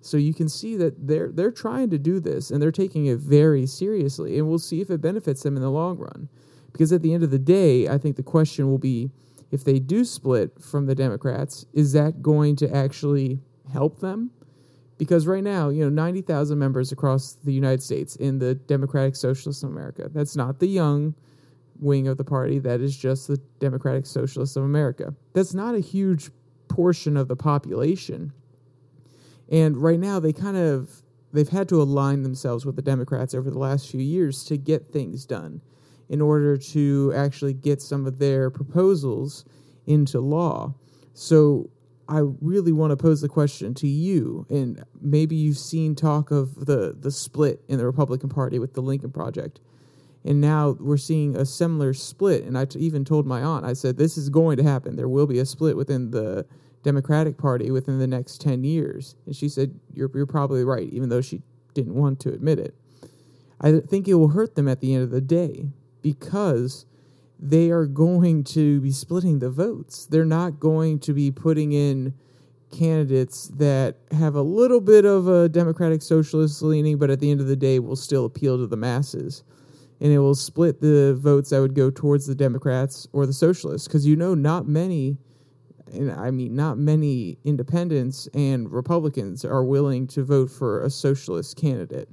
So 0.00 0.16
you 0.16 0.32
can 0.32 0.48
see 0.48 0.76
that 0.76 1.06
they're 1.06 1.30
they're 1.30 1.50
trying 1.50 1.90
to 1.90 1.98
do 1.98 2.20
this 2.20 2.50
and 2.50 2.62
they're 2.62 2.72
taking 2.72 3.06
it 3.06 3.18
very 3.18 3.66
seriously, 3.66 4.38
and 4.38 4.48
we'll 4.48 4.58
see 4.58 4.80
if 4.80 4.90
it 4.90 5.00
benefits 5.00 5.42
them 5.42 5.56
in 5.56 5.62
the 5.62 5.70
long 5.70 5.98
run. 5.98 6.28
Because 6.72 6.92
at 6.92 7.02
the 7.02 7.12
end 7.12 7.22
of 7.22 7.30
the 7.30 7.38
day, 7.38 7.88
I 7.88 7.98
think 7.98 8.16
the 8.16 8.22
question 8.22 8.70
will 8.70 8.78
be 8.78 9.10
if 9.50 9.64
they 9.64 9.78
do 9.78 10.04
split 10.04 10.60
from 10.60 10.86
the 10.86 10.94
Democrats, 10.94 11.66
is 11.72 11.92
that 11.92 12.22
going 12.22 12.56
to 12.56 12.74
actually 12.74 13.40
help 13.72 14.00
them? 14.00 14.30
Because 14.96 15.26
right 15.26 15.42
now, 15.42 15.70
you 15.70 15.82
know, 15.82 15.88
90,000 15.88 16.58
members 16.58 16.92
across 16.92 17.32
the 17.32 17.52
United 17.52 17.82
States 17.82 18.16
in 18.16 18.38
the 18.38 18.54
Democratic 18.54 19.16
Socialists 19.16 19.62
of 19.62 19.70
America. 19.70 20.10
That's 20.12 20.36
not 20.36 20.60
the 20.60 20.68
young 20.68 21.14
wing 21.78 22.06
of 22.06 22.18
the 22.18 22.24
party, 22.24 22.58
that 22.60 22.80
is 22.80 22.96
just 22.96 23.26
the 23.26 23.38
Democratic 23.58 24.06
Socialists 24.06 24.56
of 24.56 24.64
America. 24.64 25.14
That's 25.32 25.54
not 25.54 25.74
a 25.74 25.80
huge 25.80 26.30
portion 26.68 27.16
of 27.16 27.28
the 27.28 27.36
population. 27.36 28.32
And 29.50 29.76
right 29.76 29.98
now 29.98 30.20
they 30.20 30.32
kind 30.32 30.56
of 30.56 31.02
they've 31.32 31.48
had 31.48 31.68
to 31.68 31.82
align 31.82 32.22
themselves 32.22 32.64
with 32.64 32.76
the 32.76 32.82
Democrats 32.82 33.34
over 33.34 33.50
the 33.50 33.58
last 33.58 33.90
few 33.90 34.00
years 34.00 34.44
to 34.44 34.56
get 34.56 34.92
things 34.92 35.26
done 35.26 35.60
in 36.08 36.20
order 36.20 36.56
to 36.56 37.12
actually 37.14 37.52
get 37.52 37.80
some 37.80 38.06
of 38.06 38.18
their 38.18 38.50
proposals 38.50 39.44
into 39.86 40.20
law. 40.20 40.74
So 41.14 41.70
I 42.08 42.22
really 42.40 42.72
want 42.72 42.90
to 42.90 42.96
pose 42.96 43.20
the 43.20 43.28
question 43.28 43.72
to 43.74 43.86
you, 43.86 44.44
and 44.50 44.84
maybe 45.00 45.36
you've 45.36 45.58
seen 45.58 45.94
talk 45.94 46.32
of 46.32 46.66
the 46.66 46.96
the 46.98 47.12
split 47.12 47.62
in 47.68 47.78
the 47.78 47.86
Republican 47.86 48.28
Party 48.28 48.58
with 48.58 48.74
the 48.74 48.82
Lincoln 48.82 49.12
Project, 49.12 49.60
and 50.24 50.40
now 50.40 50.76
we're 50.80 50.96
seeing 50.96 51.36
a 51.36 51.46
similar 51.46 51.94
split. 51.94 52.42
And 52.44 52.58
I 52.58 52.64
t- 52.64 52.80
even 52.80 53.04
told 53.04 53.26
my 53.26 53.42
aunt, 53.42 53.64
I 53.64 53.74
said, 53.74 53.96
"This 53.96 54.18
is 54.18 54.28
going 54.28 54.56
to 54.56 54.64
happen. 54.64 54.96
There 54.96 55.08
will 55.08 55.28
be 55.28 55.38
a 55.38 55.46
split 55.46 55.76
within 55.76 56.10
the 56.10 56.46
Democratic 56.82 57.36
Party 57.36 57.70
within 57.70 57.98
the 57.98 58.06
next 58.06 58.40
ten 58.40 58.64
years." 58.64 59.16
And 59.26 59.34
she 59.36 59.48
said, 59.48 59.74
"You're 59.92 60.10
you're 60.14 60.26
probably 60.26 60.64
right," 60.64 60.88
even 60.92 61.08
though 61.08 61.20
she 61.20 61.42
didn't 61.74 61.94
want 61.94 62.20
to 62.20 62.32
admit 62.32 62.58
it. 62.58 62.74
I 63.60 63.80
think 63.80 64.08
it 64.08 64.14
will 64.14 64.28
hurt 64.28 64.54
them 64.54 64.68
at 64.68 64.80
the 64.80 64.94
end 64.94 65.04
of 65.04 65.10
the 65.10 65.20
day 65.20 65.68
because 66.02 66.86
they 67.38 67.70
are 67.70 67.86
going 67.86 68.44
to 68.44 68.80
be 68.80 68.90
splitting 68.90 69.38
the 69.38 69.50
votes. 69.50 70.06
They're 70.06 70.24
not 70.24 70.60
going 70.60 70.98
to 71.00 71.12
be 71.12 71.30
putting 71.30 71.72
in 71.72 72.14
candidates 72.70 73.48
that 73.56 73.96
have 74.12 74.34
a 74.34 74.42
little 74.42 74.80
bit 74.80 75.04
of 75.04 75.26
a 75.28 75.48
democratic 75.48 76.02
socialist 76.02 76.62
leaning, 76.62 76.98
but 76.98 77.10
at 77.10 77.20
the 77.20 77.30
end 77.30 77.40
of 77.40 77.48
the 77.48 77.56
day 77.56 77.78
will 77.78 77.96
still 77.96 78.24
appeal 78.24 78.58
to 78.58 78.66
the 78.66 78.76
masses. 78.76 79.42
And 80.00 80.12
it 80.12 80.18
will 80.18 80.34
split 80.34 80.80
the 80.80 81.14
votes 81.18 81.50
that 81.50 81.60
would 81.60 81.74
go 81.74 81.90
towards 81.90 82.26
the 82.26 82.34
Democrats 82.34 83.06
or 83.12 83.26
the 83.26 83.32
socialists. 83.32 83.86
Because 83.86 84.06
you 84.06 84.16
know, 84.16 84.34
not 84.34 84.66
many, 84.66 85.18
and 85.92 86.10
I 86.12 86.30
mean, 86.30 86.54
not 86.54 86.78
many 86.78 87.38
independents 87.44 88.28
and 88.34 88.70
Republicans 88.70 89.44
are 89.44 89.64
willing 89.64 90.06
to 90.08 90.24
vote 90.24 90.50
for 90.50 90.82
a 90.82 90.90
socialist 90.90 91.56
candidate 91.56 92.08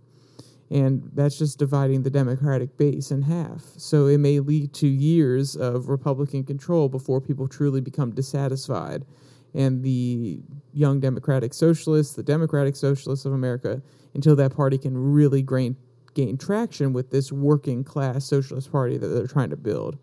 and 0.69 1.09
that's 1.13 1.37
just 1.37 1.59
dividing 1.59 2.03
the 2.03 2.09
Democratic 2.09 2.75
base 2.77 3.11
in 3.11 3.21
half. 3.21 3.63
So 3.77 4.07
it 4.07 4.17
may 4.17 4.39
lead 4.39 4.73
to 4.75 4.87
years 4.87 5.55
of 5.55 5.87
Republican 5.87 6.43
control 6.43 6.89
before 6.89 7.21
people 7.21 7.47
truly 7.47 7.79
become 7.79 8.11
dissatisfied. 8.11 9.05
And 9.53 9.81
the 9.81 10.41
young 10.73 10.99
Democratic 10.99 11.53
Socialists, 11.53 12.15
the 12.15 12.23
Democratic 12.23 12.75
Socialists 12.75 13.25
of 13.25 13.31
America, 13.31 13.81
until 14.13 14.35
that 14.35 14.55
party 14.55 14.77
can 14.77 14.97
really 14.97 15.41
gain, 15.41 15.77
gain 16.13 16.37
traction 16.37 16.91
with 16.91 17.11
this 17.11 17.31
working 17.31 17.83
class 17.83 18.25
socialist 18.25 18.71
party 18.71 18.97
that 18.97 19.07
they're 19.07 19.25
trying 19.25 19.51
to 19.51 19.57
build. 19.57 19.97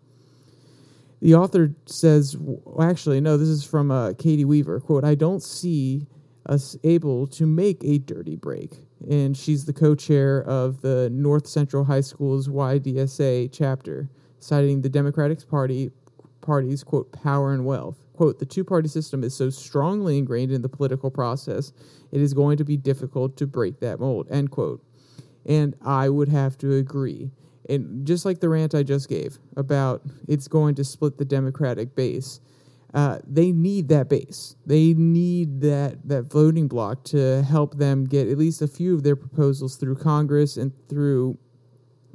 The 1.25 1.33
author 1.33 1.73
says, 1.87 2.37
well, 2.37 2.87
actually, 2.87 3.19
no, 3.19 3.35
this 3.35 3.47
is 3.47 3.63
from 3.63 3.89
uh, 3.89 4.13
Katie 4.13 4.45
Weaver. 4.45 4.79
Quote, 4.79 5.03
I 5.03 5.15
don't 5.15 5.41
see 5.41 6.05
us 6.45 6.77
able 6.83 7.25
to 7.25 7.47
make 7.47 7.83
a 7.83 7.97
dirty 7.97 8.35
break 8.35 8.85
and 9.09 9.35
she's 9.35 9.65
the 9.65 9.73
co-chair 9.73 10.43
of 10.43 10.81
the 10.81 11.09
North 11.11 11.47
Central 11.47 11.83
High 11.83 12.01
School's 12.01 12.47
YDSA 12.47 13.49
chapter, 13.51 14.07
citing 14.39 14.83
the 14.83 14.89
Democratic 14.89 15.49
Party 15.49 15.89
party's 16.41 16.83
quote 16.83 17.11
power 17.23 17.55
and 17.55 17.65
wealth. 17.65 18.05
Quote, 18.13 18.37
the 18.37 18.45
two-party 18.45 18.87
system 18.87 19.23
is 19.23 19.33
so 19.33 19.49
strongly 19.49 20.19
ingrained 20.19 20.51
in 20.51 20.61
the 20.61 20.69
political 20.69 21.09
process, 21.09 21.73
it 22.11 22.21
is 22.21 22.35
going 22.35 22.57
to 22.57 22.63
be 22.63 22.77
difficult 22.77 23.35
to 23.37 23.47
break 23.47 23.79
that 23.79 23.99
mold, 23.99 24.27
end 24.29 24.51
quote. 24.51 24.83
And 25.43 25.75
I 25.81 26.07
would 26.07 26.29
have 26.29 26.55
to 26.59 26.73
agree. 26.73 27.31
And 27.69 28.05
just 28.05 28.25
like 28.25 28.39
the 28.39 28.49
rant 28.49 28.75
I 28.75 28.83
just 28.83 29.09
gave 29.09 29.39
about 29.55 30.03
it's 30.27 30.47
going 30.47 30.75
to 30.75 30.83
split 30.83 31.17
the 31.17 31.25
Democratic 31.25 31.95
base, 31.95 32.39
uh, 32.93 33.19
they 33.27 33.51
need 33.51 33.89
that 33.89 34.09
base. 34.09 34.55
They 34.65 34.93
need 34.93 35.61
that 35.61 36.07
that 36.07 36.23
voting 36.23 36.67
block 36.67 37.03
to 37.05 37.43
help 37.43 37.77
them 37.77 38.05
get 38.05 38.27
at 38.27 38.37
least 38.37 38.61
a 38.61 38.67
few 38.67 38.93
of 38.93 39.03
their 39.03 39.15
proposals 39.15 39.77
through 39.77 39.95
Congress 39.95 40.57
and 40.57 40.71
through 40.87 41.37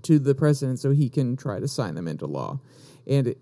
to 0.03 0.19
the 0.19 0.35
president, 0.35 0.79
so 0.79 0.91
he 0.91 1.09
can 1.09 1.37
try 1.37 1.61
to 1.61 1.69
sign 1.69 1.95
them 1.95 2.09
into 2.09 2.27
law. 2.27 2.61
And 3.07 3.35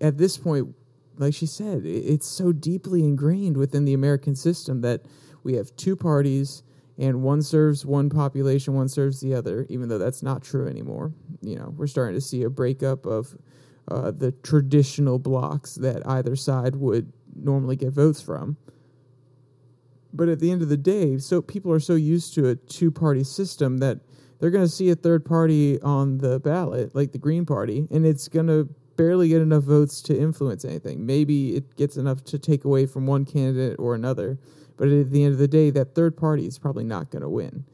at 0.00 0.18
this 0.18 0.36
point, 0.36 0.74
like 1.16 1.34
she 1.34 1.46
said, 1.46 1.84
it's 1.84 2.28
so 2.28 2.52
deeply 2.52 3.02
ingrained 3.04 3.56
within 3.56 3.84
the 3.84 3.94
American 3.94 4.34
system 4.34 4.80
that 4.82 5.02
we 5.44 5.54
have 5.54 5.74
two 5.76 5.96
parties 5.96 6.63
and 6.98 7.22
one 7.22 7.42
serves 7.42 7.84
one 7.84 8.08
population, 8.08 8.74
one 8.74 8.88
serves 8.88 9.20
the 9.20 9.34
other, 9.34 9.66
even 9.68 9.88
though 9.88 9.98
that's 9.98 10.22
not 10.22 10.42
true 10.42 10.68
anymore. 10.68 11.12
You 11.40 11.56
know, 11.56 11.74
we're 11.76 11.86
starting 11.86 12.14
to 12.14 12.20
see 12.20 12.42
a 12.42 12.50
breakup 12.50 13.06
of 13.06 13.36
uh, 13.88 14.12
the 14.12 14.32
traditional 14.42 15.18
blocks 15.18 15.74
that 15.76 16.06
either 16.06 16.36
side 16.36 16.76
would 16.76 17.12
normally 17.34 17.76
get 17.76 17.92
votes 17.92 18.20
from. 18.20 18.56
But 20.12 20.28
at 20.28 20.38
the 20.38 20.52
end 20.52 20.62
of 20.62 20.68
the 20.68 20.76
day, 20.76 21.18
so 21.18 21.42
people 21.42 21.72
are 21.72 21.80
so 21.80 21.94
used 21.94 22.34
to 22.34 22.48
a 22.48 22.54
two 22.54 22.92
party 22.92 23.24
system 23.24 23.78
that 23.78 23.98
they're 24.38 24.50
going 24.50 24.64
to 24.64 24.70
see 24.70 24.90
a 24.90 24.94
third 24.94 25.24
party 25.24 25.80
on 25.80 26.18
the 26.18 26.38
ballot, 26.38 26.94
like 26.94 27.12
the 27.12 27.18
Green 27.18 27.44
Party, 27.44 27.88
and 27.90 28.06
it's 28.06 28.28
going 28.28 28.46
to 28.46 28.68
barely 28.96 29.28
get 29.28 29.42
enough 29.42 29.64
votes 29.64 30.00
to 30.02 30.18
influence 30.18 30.64
anything. 30.64 31.04
Maybe 31.04 31.56
it 31.56 31.76
gets 31.76 31.96
enough 31.96 32.22
to 32.24 32.38
take 32.38 32.64
away 32.64 32.86
from 32.86 33.06
one 33.06 33.24
candidate 33.24 33.76
or 33.78 33.94
another, 33.94 34.38
but 34.76 34.88
at 34.88 35.10
the 35.10 35.24
end 35.24 35.32
of 35.32 35.38
the 35.38 35.48
day, 35.48 35.70
that 35.70 35.94
third 35.94 36.16
party 36.16 36.46
is 36.46 36.58
probably 36.58 36.84
not 36.84 37.10
going 37.10 37.22
to 37.22 37.28
win. 37.28 37.64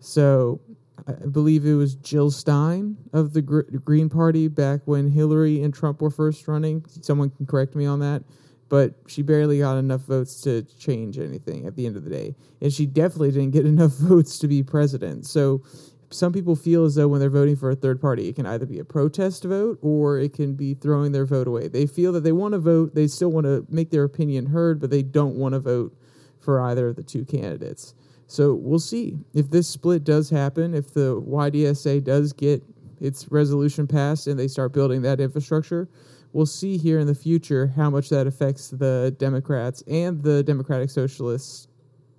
So 0.00 0.60
I 1.06 1.12
believe 1.12 1.64
it 1.64 1.74
was 1.74 1.94
Jill 1.96 2.30
Stein 2.30 2.96
of 3.12 3.32
the 3.32 3.42
Green 3.42 4.08
Party 4.08 4.48
back 4.48 4.80
when 4.84 5.10
Hillary 5.10 5.62
and 5.62 5.72
Trump 5.72 6.00
were 6.00 6.10
first 6.10 6.46
running. 6.46 6.84
Someone 6.88 7.30
can 7.30 7.46
correct 7.46 7.74
me 7.74 7.86
on 7.86 8.00
that. 8.00 8.22
But 8.68 8.94
she 9.06 9.20
barely 9.20 9.58
got 9.58 9.76
enough 9.76 10.02
votes 10.02 10.40
to 10.42 10.62
change 10.78 11.18
anything 11.18 11.66
at 11.66 11.76
the 11.76 11.84
end 11.86 11.96
of 11.96 12.04
the 12.04 12.10
day. 12.10 12.34
And 12.62 12.72
she 12.72 12.86
definitely 12.86 13.30
didn't 13.30 13.50
get 13.50 13.66
enough 13.66 13.92
votes 13.92 14.38
to 14.38 14.48
be 14.48 14.62
president. 14.62 15.26
So 15.26 15.62
some 16.10 16.32
people 16.32 16.56
feel 16.56 16.84
as 16.84 16.94
though 16.94 17.08
when 17.08 17.20
they're 17.20 17.30
voting 17.30 17.56
for 17.56 17.70
a 17.70 17.74
third 17.74 18.00
party, 18.00 18.28
it 18.28 18.36
can 18.36 18.46
either 18.46 18.66
be 18.66 18.78
a 18.78 18.84
protest 18.84 19.44
vote 19.44 19.78
or 19.82 20.18
it 20.18 20.32
can 20.32 20.54
be 20.54 20.74
throwing 20.74 21.12
their 21.12 21.26
vote 21.26 21.48
away. 21.48 21.68
They 21.68 21.86
feel 21.86 22.12
that 22.12 22.24
they 22.24 22.32
want 22.32 22.52
to 22.52 22.58
vote, 22.58 22.94
they 22.94 23.06
still 23.06 23.30
want 23.30 23.44
to 23.44 23.66
make 23.68 23.90
their 23.90 24.04
opinion 24.04 24.46
heard, 24.46 24.80
but 24.80 24.90
they 24.90 25.02
don't 25.02 25.36
want 25.36 25.54
to 25.54 25.60
vote 25.60 25.96
for 26.42 26.60
either 26.60 26.88
of 26.88 26.96
the 26.96 27.02
two 27.02 27.24
candidates. 27.24 27.94
So 28.26 28.54
we'll 28.54 28.78
see 28.78 29.18
if 29.34 29.50
this 29.50 29.68
split 29.68 30.04
does 30.04 30.30
happen, 30.30 30.74
if 30.74 30.92
the 30.94 31.20
YDSA 31.20 32.02
does 32.04 32.32
get 32.32 32.62
its 33.00 33.30
resolution 33.30 33.86
passed 33.86 34.26
and 34.26 34.38
they 34.38 34.48
start 34.48 34.72
building 34.72 35.02
that 35.02 35.20
infrastructure. 35.20 35.88
We'll 36.32 36.46
see 36.46 36.78
here 36.78 36.98
in 36.98 37.06
the 37.06 37.14
future 37.14 37.66
how 37.66 37.90
much 37.90 38.08
that 38.08 38.26
affects 38.26 38.70
the 38.70 39.14
Democrats 39.18 39.82
and 39.86 40.22
the 40.22 40.42
Democratic 40.42 40.88
Socialists' 40.88 41.68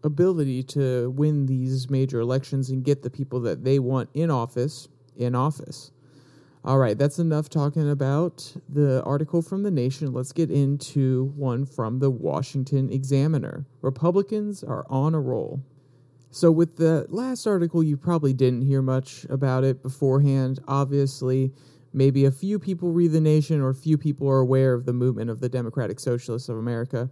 ability 0.04 0.62
to 0.64 1.10
win 1.12 1.46
these 1.46 1.90
major 1.90 2.20
elections 2.20 2.70
and 2.70 2.84
get 2.84 3.02
the 3.02 3.10
people 3.10 3.40
that 3.40 3.64
they 3.64 3.80
want 3.80 4.10
in 4.14 4.30
office 4.30 4.88
in 5.16 5.36
office. 5.36 5.92
All 6.66 6.78
right, 6.78 6.98
that's 6.98 7.20
enough 7.20 7.50
talking 7.50 7.90
about 7.90 8.56
the 8.70 9.04
article 9.04 9.42
from 9.42 9.64
The 9.64 9.72
Nation. 9.72 10.14
Let's 10.14 10.32
get 10.32 10.50
into 10.50 11.34
one 11.36 11.66
from 11.66 12.00
the 12.00 12.10
Washington 12.10 12.90
Examiner. 12.90 13.66
Republicans 13.82 14.64
are 14.64 14.86
on 14.90 15.14
a 15.14 15.20
roll. 15.20 15.62
So, 16.32 16.52
with 16.52 16.78
the 16.78 17.06
last 17.10 17.46
article, 17.46 17.84
you 17.84 17.98
probably 17.98 18.32
didn't 18.32 18.62
hear 18.62 18.82
much 18.82 19.26
about 19.30 19.66
it 19.66 19.84
beforehand. 19.84 20.60
Obviously, 20.66 21.52
maybe 21.92 22.24
a 22.24 22.32
few 22.32 22.60
people 22.60 22.94
read 22.94 23.12
The 23.12 23.20
Nation 23.20 23.60
or 23.60 23.74
few 23.74 23.98
people 23.98 24.30
are 24.30 24.40
aware 24.40 24.74
of 24.74 24.86
the 24.86 24.94
movement 24.94 25.30
of 25.30 25.42
the 25.42 25.50
Democratic 25.50 26.00
Socialists 26.00 26.48
of 26.48 26.58
America. 26.58 27.10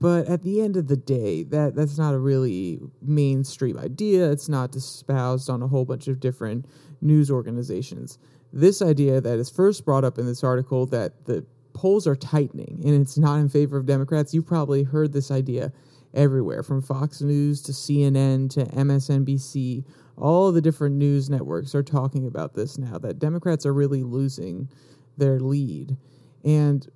But 0.00 0.26
at 0.26 0.42
the 0.42 0.60
end 0.60 0.76
of 0.76 0.88
the 0.88 0.96
day, 0.96 1.44
that, 1.44 1.76
that's 1.76 1.96
not 1.96 2.12
a 2.12 2.18
really 2.18 2.80
mainstream 3.00 3.78
idea. 3.78 4.30
It's 4.32 4.48
not 4.48 4.76
espoused 4.76 5.48
on 5.48 5.62
a 5.62 5.68
whole 5.68 5.84
bunch 5.84 6.08
of 6.08 6.20
different 6.20 6.66
news 7.00 7.30
organizations. 7.30 8.18
This 8.52 8.82
idea 8.82 9.20
that 9.20 9.38
is 9.38 9.48
first 9.48 9.84
brought 9.84 10.04
up 10.04 10.18
in 10.18 10.26
this 10.26 10.44
article 10.44 10.86
that 10.86 11.24
the 11.24 11.44
polls 11.72 12.06
are 12.06 12.16
tightening 12.16 12.82
and 12.84 13.00
it's 13.00 13.16
not 13.16 13.36
in 13.36 13.48
favor 13.48 13.78
of 13.78 13.86
Democrats, 13.86 14.34
you've 14.34 14.46
probably 14.46 14.82
heard 14.82 15.12
this 15.12 15.30
idea 15.30 15.72
everywhere 16.14 16.62
from 16.62 16.82
Fox 16.82 17.22
News 17.22 17.62
to 17.62 17.72
CNN 17.72 18.50
to 18.50 18.64
MSNBC. 18.66 19.84
All 20.18 20.52
the 20.52 20.60
different 20.60 20.96
news 20.96 21.30
networks 21.30 21.74
are 21.74 21.82
talking 21.82 22.26
about 22.26 22.54
this 22.54 22.76
now 22.76 22.98
that 22.98 23.18
Democrats 23.18 23.64
are 23.64 23.72
really 23.72 24.02
losing 24.02 24.68
their 25.16 25.40
lead. 25.40 25.96
And 26.44 26.86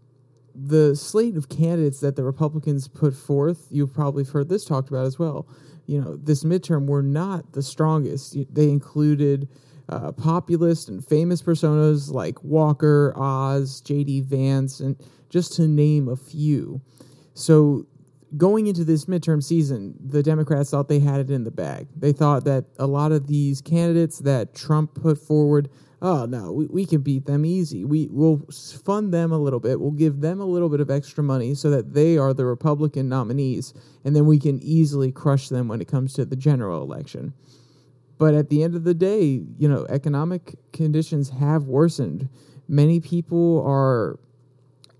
the 0.54 0.96
slate 0.96 1.36
of 1.36 1.48
candidates 1.48 2.00
that 2.00 2.16
the 2.16 2.24
Republicans 2.24 2.88
put 2.88 3.14
forth, 3.14 3.66
you've 3.70 3.92
probably 3.92 4.24
heard 4.24 4.48
this 4.48 4.64
talked 4.64 4.88
about 4.88 5.06
as 5.06 5.18
well. 5.18 5.46
You 5.86 6.00
know, 6.00 6.16
this 6.16 6.44
midterm 6.44 6.86
were 6.86 7.02
not 7.02 7.52
the 7.52 7.62
strongest. 7.62 8.36
They 8.52 8.70
included 8.70 9.48
uh, 9.88 10.12
populist 10.12 10.88
and 10.88 11.04
famous 11.04 11.42
personas 11.42 12.12
like 12.12 12.42
Walker, 12.42 13.12
Oz, 13.16 13.80
J.D. 13.80 14.22
Vance, 14.22 14.80
and 14.80 14.96
just 15.28 15.54
to 15.54 15.68
name 15.68 16.08
a 16.08 16.16
few. 16.16 16.80
So 17.34 17.86
going 18.36 18.66
into 18.66 18.84
this 18.84 19.06
midterm 19.06 19.42
season, 19.42 19.94
the 20.04 20.22
Democrats 20.22 20.70
thought 20.70 20.88
they 20.88 20.98
had 20.98 21.20
it 21.20 21.30
in 21.30 21.44
the 21.44 21.50
bag. 21.50 21.88
They 21.96 22.12
thought 22.12 22.44
that 22.44 22.64
a 22.78 22.86
lot 22.86 23.12
of 23.12 23.26
these 23.26 23.60
candidates 23.60 24.18
that 24.20 24.54
Trump 24.54 24.94
put 24.94 25.18
forward, 25.18 25.68
oh 26.02 26.26
no, 26.26 26.52
we, 26.52 26.66
we 26.66 26.86
can 26.86 27.02
beat 27.02 27.26
them 27.26 27.44
easy. 27.44 27.84
We 27.84 28.08
will 28.10 28.46
fund 28.84 29.14
them 29.14 29.32
a 29.32 29.38
little 29.38 29.60
bit. 29.60 29.80
We'll 29.80 29.92
give 29.92 30.20
them 30.20 30.40
a 30.40 30.46
little 30.46 30.68
bit 30.68 30.80
of 30.80 30.90
extra 30.90 31.22
money 31.22 31.54
so 31.54 31.70
that 31.70 31.94
they 31.94 32.18
are 32.18 32.34
the 32.34 32.46
Republican 32.46 33.08
nominees, 33.08 33.72
and 34.04 34.16
then 34.16 34.26
we 34.26 34.38
can 34.38 34.60
easily 34.62 35.12
crush 35.12 35.48
them 35.48 35.68
when 35.68 35.80
it 35.80 35.88
comes 35.88 36.12
to 36.14 36.24
the 36.24 36.36
general 36.36 36.82
election. 36.82 37.32
But 38.18 38.34
at 38.34 38.48
the 38.48 38.62
end 38.62 38.74
of 38.74 38.84
the 38.84 38.94
day, 38.94 39.42
you 39.58 39.68
know, 39.68 39.86
economic 39.88 40.56
conditions 40.72 41.30
have 41.30 41.64
worsened. 41.64 42.28
Many 42.68 43.00
people 43.00 43.62
are 43.66 44.18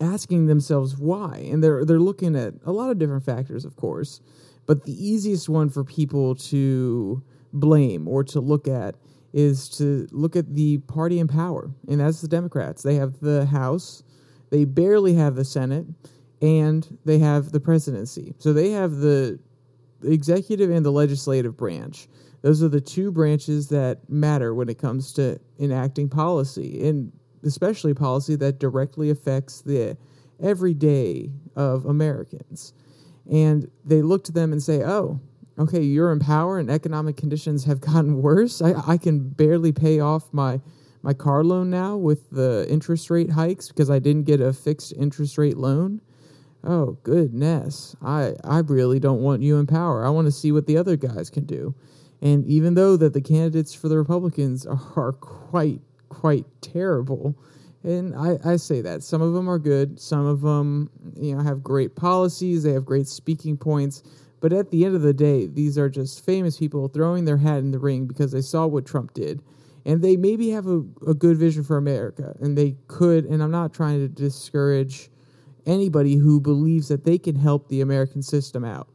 asking 0.00 0.46
themselves 0.46 0.96
why, 0.98 1.48
and 1.50 1.64
they're 1.64 1.84
they're 1.84 1.98
looking 1.98 2.36
at 2.36 2.54
a 2.64 2.72
lot 2.72 2.90
of 2.90 2.98
different 2.98 3.24
factors, 3.24 3.64
of 3.64 3.76
course. 3.76 4.20
But 4.66 4.84
the 4.84 4.92
easiest 4.92 5.48
one 5.48 5.70
for 5.70 5.84
people 5.84 6.34
to 6.34 7.22
blame 7.52 8.08
or 8.08 8.24
to 8.24 8.40
look 8.40 8.68
at 8.68 8.96
is 9.32 9.68
to 9.68 10.06
look 10.10 10.36
at 10.36 10.54
the 10.54 10.78
party 10.78 11.18
in 11.18 11.28
power, 11.28 11.70
and 11.88 12.00
that's 12.00 12.20
the 12.20 12.28
Democrats. 12.28 12.82
They 12.82 12.96
have 12.96 13.20
the 13.20 13.46
House, 13.46 14.02
they 14.50 14.64
barely 14.64 15.14
have 15.14 15.36
the 15.36 15.44
Senate, 15.44 15.86
and 16.42 16.98
they 17.04 17.18
have 17.18 17.52
the 17.52 17.60
presidency. 17.60 18.34
So 18.38 18.52
they 18.52 18.70
have 18.70 18.96
the 18.96 19.38
executive 20.02 20.70
and 20.70 20.84
the 20.84 20.92
legislative 20.92 21.56
branch. 21.56 22.08
Those 22.46 22.62
are 22.62 22.68
the 22.68 22.80
two 22.80 23.10
branches 23.10 23.70
that 23.70 24.08
matter 24.08 24.54
when 24.54 24.68
it 24.68 24.78
comes 24.78 25.12
to 25.14 25.40
enacting 25.58 26.08
policy. 26.08 26.86
And 26.86 27.10
especially 27.42 27.92
policy 27.92 28.36
that 28.36 28.60
directly 28.60 29.10
affects 29.10 29.62
the 29.62 29.96
everyday 30.40 31.32
of 31.56 31.86
Americans. 31.86 32.72
And 33.28 33.68
they 33.84 34.00
look 34.00 34.22
to 34.26 34.32
them 34.32 34.52
and 34.52 34.62
say, 34.62 34.84
oh, 34.84 35.20
okay, 35.58 35.82
you're 35.82 36.12
in 36.12 36.20
power 36.20 36.60
and 36.60 36.70
economic 36.70 37.16
conditions 37.16 37.64
have 37.64 37.80
gotten 37.92 38.22
worse. 38.22 38.62
I, 38.62 38.74
I 38.86 38.96
can 38.96 39.28
barely 39.28 39.72
pay 39.72 39.98
off 39.98 40.32
my, 40.32 40.60
my 41.02 41.14
car 41.14 41.42
loan 41.42 41.68
now 41.68 41.96
with 41.96 42.30
the 42.30 42.64
interest 42.70 43.10
rate 43.10 43.30
hikes 43.30 43.70
because 43.70 43.90
I 43.90 43.98
didn't 43.98 44.22
get 44.22 44.40
a 44.40 44.52
fixed 44.52 44.92
interest 44.96 45.36
rate 45.36 45.56
loan. 45.56 46.00
Oh, 46.62 46.96
goodness. 47.02 47.96
I, 48.00 48.34
I 48.44 48.60
really 48.60 49.00
don't 49.00 49.20
want 49.20 49.42
you 49.42 49.56
in 49.56 49.66
power. 49.66 50.06
I 50.06 50.10
want 50.10 50.26
to 50.26 50.32
see 50.32 50.52
what 50.52 50.68
the 50.68 50.76
other 50.76 50.94
guys 50.94 51.28
can 51.28 51.44
do. 51.44 51.74
And 52.22 52.46
even 52.46 52.74
though 52.74 52.96
that 52.96 53.12
the 53.12 53.20
candidates 53.20 53.74
for 53.74 53.88
the 53.88 53.98
Republicans 53.98 54.66
are, 54.66 55.12
quite 55.12 55.80
quite 56.08 56.46
terrible. 56.60 57.36
And 57.82 58.14
I, 58.14 58.38
I 58.44 58.56
say 58.56 58.80
that 58.80 59.02
some 59.02 59.22
of 59.22 59.32
them 59.32 59.48
are 59.48 59.58
good, 59.58 60.00
some 60.00 60.26
of 60.26 60.40
them 60.40 60.90
you 61.14 61.34
know 61.34 61.42
have 61.42 61.62
great 61.62 61.94
policies, 61.94 62.62
they 62.62 62.72
have 62.72 62.84
great 62.84 63.06
speaking 63.06 63.56
points. 63.56 64.02
But 64.40 64.52
at 64.52 64.70
the 64.70 64.84
end 64.84 64.94
of 64.94 65.02
the 65.02 65.14
day, 65.14 65.46
these 65.46 65.78
are 65.78 65.88
just 65.88 66.24
famous 66.24 66.58
people 66.58 66.88
throwing 66.88 67.24
their 67.24 67.38
hat 67.38 67.58
in 67.58 67.70
the 67.70 67.78
ring 67.78 68.06
because 68.06 68.32
they 68.32 68.42
saw 68.42 68.66
what 68.66 68.86
Trump 68.86 69.14
did. 69.14 69.40
And 69.84 70.02
they 70.02 70.16
maybe 70.16 70.50
have 70.50 70.66
a, 70.66 70.82
a 71.06 71.14
good 71.14 71.36
vision 71.36 71.62
for 71.62 71.76
America. 71.76 72.36
And 72.40 72.58
they 72.58 72.76
could, 72.86 73.24
and 73.24 73.42
I'm 73.42 73.50
not 73.50 73.72
trying 73.72 74.00
to 74.00 74.08
discourage 74.08 75.10
anybody 75.64 76.16
who 76.16 76.40
believes 76.40 76.88
that 76.88 77.04
they 77.04 77.18
can 77.18 77.36
help 77.36 77.68
the 77.68 77.80
American 77.80 78.22
system 78.22 78.64
out, 78.64 78.88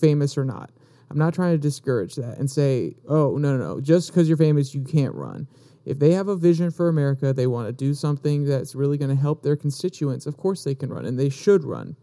famous 0.00 0.38
or 0.38 0.44
not. 0.44 0.70
I'm 1.10 1.18
not 1.18 1.34
trying 1.34 1.52
to 1.52 1.58
discourage 1.58 2.16
that 2.16 2.38
and 2.38 2.50
say, 2.50 2.96
oh, 3.08 3.36
no, 3.36 3.56
no, 3.56 3.74
no, 3.74 3.80
just 3.80 4.10
because 4.10 4.28
you're 4.28 4.36
famous, 4.36 4.74
you 4.74 4.82
can't 4.82 5.14
run. 5.14 5.46
If 5.84 6.00
they 6.00 6.12
have 6.12 6.28
a 6.28 6.36
vision 6.36 6.70
for 6.70 6.88
America, 6.88 7.32
they 7.32 7.46
want 7.46 7.68
to 7.68 7.72
do 7.72 7.94
something 7.94 8.44
that's 8.44 8.74
really 8.74 8.98
going 8.98 9.14
to 9.14 9.20
help 9.20 9.42
their 9.42 9.56
constituents, 9.56 10.26
of 10.26 10.36
course 10.36 10.64
they 10.64 10.74
can 10.74 10.90
run 10.90 11.04
and 11.04 11.18
they 11.18 11.28
should 11.28 11.62
run. 11.62 11.94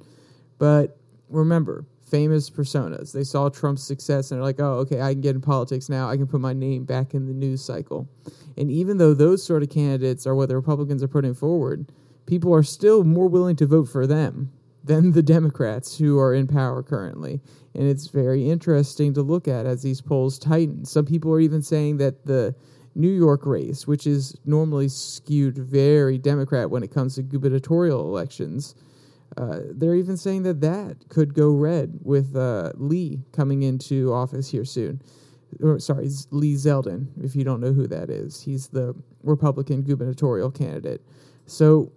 But 0.58 0.97
remember, 1.30 1.86
famous 2.13 2.47
personas. 2.47 3.12
They 3.12 3.23
saw 3.23 3.49
Trump's 3.49 3.84
success 3.84 4.30
and 4.30 4.39
they're 4.39 4.45
like, 4.45 4.60
oh, 4.60 4.73
okay, 4.82 5.01
I 5.01 5.13
can 5.13 5.21
get 5.21 5.36
in 5.36 5.41
politics 5.41 5.89
now. 5.89 6.08
I 6.08 6.15
can 6.15 6.28
put 6.28 6.41
my 6.41 6.54
name 6.54 6.86
back 6.86 7.15
in 7.15 7.25
the 7.25 7.34
news 7.34 7.65
cycle. 7.65 8.08
And 8.56 8.69
even 8.69 8.97
though 8.99 9.15
those 9.15 9.43
sort 9.43 9.63
of 9.63 9.69
candidates 9.69 10.28
are 10.28 10.36
what 10.36 10.49
the 10.49 10.56
Republicans 10.56 11.01
are 11.01 11.08
putting 11.08 11.34
forward, 11.34 11.91
people 12.28 12.54
are 12.54 12.62
still 12.62 13.04
more 13.04 13.28
willing 13.28 13.56
to 13.56 13.65
vote 13.65 13.89
for 13.89 14.06
them 14.06 14.51
than 14.84 15.12
the 15.12 15.24
Democrats 15.24 15.98
who 15.98 16.19
are 16.19 16.34
in 16.34 16.48
power 16.48 16.84
currently. 16.84 17.41
And 17.74 17.88
it's 17.88 18.08
very 18.08 18.50
interesting 18.50 19.13
to 19.13 19.22
look 19.22 19.48
at 19.48 19.65
as 19.65 19.82
these 19.82 20.02
polls 20.02 20.38
tighten. 20.38 20.86
Some 20.86 21.06
people 21.06 21.32
are 21.32 21.39
even 21.39 21.62
saying 21.62 21.98
that 21.98 22.26
the 22.26 22.54
New 22.96 23.12
York 23.12 23.46
race, 23.46 23.88
which 23.88 24.06
is 24.06 24.36
normally 24.46 24.88
skewed 24.88 25.58
very 25.58 26.17
Democrat 26.17 26.69
when 26.69 26.84
it 26.84 26.93
comes 26.93 27.15
to 27.15 27.24
gubernatorial 27.24 28.02
elections, 28.02 28.76
uh, 29.38 29.60
they're 29.72 29.96
even 29.96 30.15
saying 30.15 30.43
that 30.43 30.62
that 30.62 30.98
could 31.10 31.34
go 31.34 31.50
red 31.50 31.98
with 32.04 32.36
uh, 32.36 32.72
Lee 32.76 33.24
coming 33.32 33.63
into 33.63 34.13
office 34.13 34.52
here 34.52 34.65
soon. 34.65 35.02
Or, 35.62 35.80
sorry, 35.80 36.10
Lee 36.32 36.56
Zeldin, 36.56 37.08
if 37.24 37.36
you 37.36 37.43
don't 37.43 37.62
know 37.62 37.74
who 37.74 37.88
that 37.88 38.10
is. 38.10 38.41
He's 38.41 38.67
the 38.67 38.93
Republican 39.24 39.82
gubernatorial 39.82 40.52
candidate. 40.52 41.02
So 41.46 41.91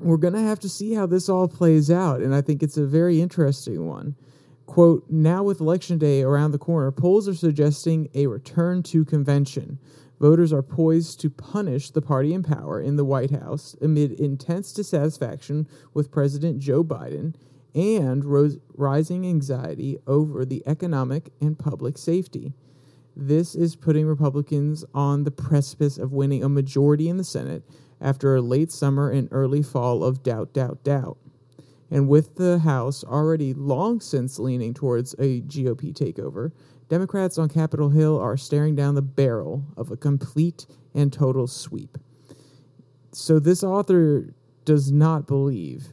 we're 0.00 0.16
going 0.16 0.34
to 0.34 0.40
have 0.40 0.60
to 0.60 0.68
see 0.68 0.94
how 0.94 1.06
this 1.06 1.28
all 1.28 1.48
plays 1.48 1.90
out, 1.90 2.20
and 2.20 2.34
I 2.34 2.40
think 2.40 2.62
it's 2.62 2.76
a 2.76 2.86
very 2.86 3.20
interesting 3.20 3.86
one. 3.86 4.16
Quote, 4.66 5.04
now 5.08 5.42
with 5.42 5.60
Election 5.60 5.98
Day 5.98 6.22
around 6.22 6.52
the 6.52 6.58
corner, 6.58 6.90
polls 6.90 7.28
are 7.28 7.34
suggesting 7.34 8.08
a 8.14 8.26
return 8.26 8.82
to 8.84 9.04
convention 9.04 9.78
voters 10.20 10.52
are 10.52 10.62
poised 10.62 11.18
to 11.20 11.30
punish 11.30 11.90
the 11.90 12.02
party 12.02 12.34
in 12.34 12.42
power 12.42 12.80
in 12.80 12.96
the 12.96 13.04
White 13.04 13.30
House 13.30 13.74
amid 13.80 14.12
intense 14.12 14.72
dissatisfaction 14.72 15.66
with 15.94 16.12
President 16.12 16.58
Joe 16.58 16.84
Biden 16.84 17.34
and 17.74 18.24
rising 18.76 19.26
anxiety 19.26 19.98
over 20.06 20.44
the 20.44 20.62
economic 20.66 21.32
and 21.40 21.58
public 21.58 21.96
safety. 21.96 22.52
This 23.16 23.54
is 23.54 23.76
putting 23.76 24.06
Republicans 24.06 24.84
on 24.94 25.24
the 25.24 25.30
precipice 25.30 25.96
of 25.96 26.12
winning 26.12 26.44
a 26.44 26.48
majority 26.48 27.08
in 27.08 27.16
the 27.16 27.24
Senate 27.24 27.64
after 28.00 28.36
a 28.36 28.40
late 28.40 28.72
summer 28.72 29.10
and 29.10 29.28
early 29.30 29.62
fall 29.62 30.02
of 30.04 30.22
doubt, 30.22 30.52
doubt, 30.52 30.82
doubt. 30.84 31.18
And 31.90 32.08
with 32.08 32.36
the 32.36 32.60
House 32.60 33.02
already 33.04 33.52
long 33.52 34.00
since 34.00 34.38
leaning 34.38 34.74
towards 34.74 35.14
a 35.14 35.40
GOP 35.42 35.92
takeover, 35.92 36.52
Democrats 36.88 37.38
on 37.38 37.48
Capitol 37.48 37.90
Hill 37.90 38.18
are 38.18 38.36
staring 38.36 38.74
down 38.74 38.94
the 38.94 39.02
barrel 39.02 39.64
of 39.76 39.90
a 39.90 39.96
complete 39.96 40.66
and 40.94 41.12
total 41.12 41.46
sweep. 41.46 41.98
So, 43.12 43.38
this 43.38 43.64
author 43.64 44.34
does 44.64 44.92
not 44.92 45.26
believe 45.26 45.92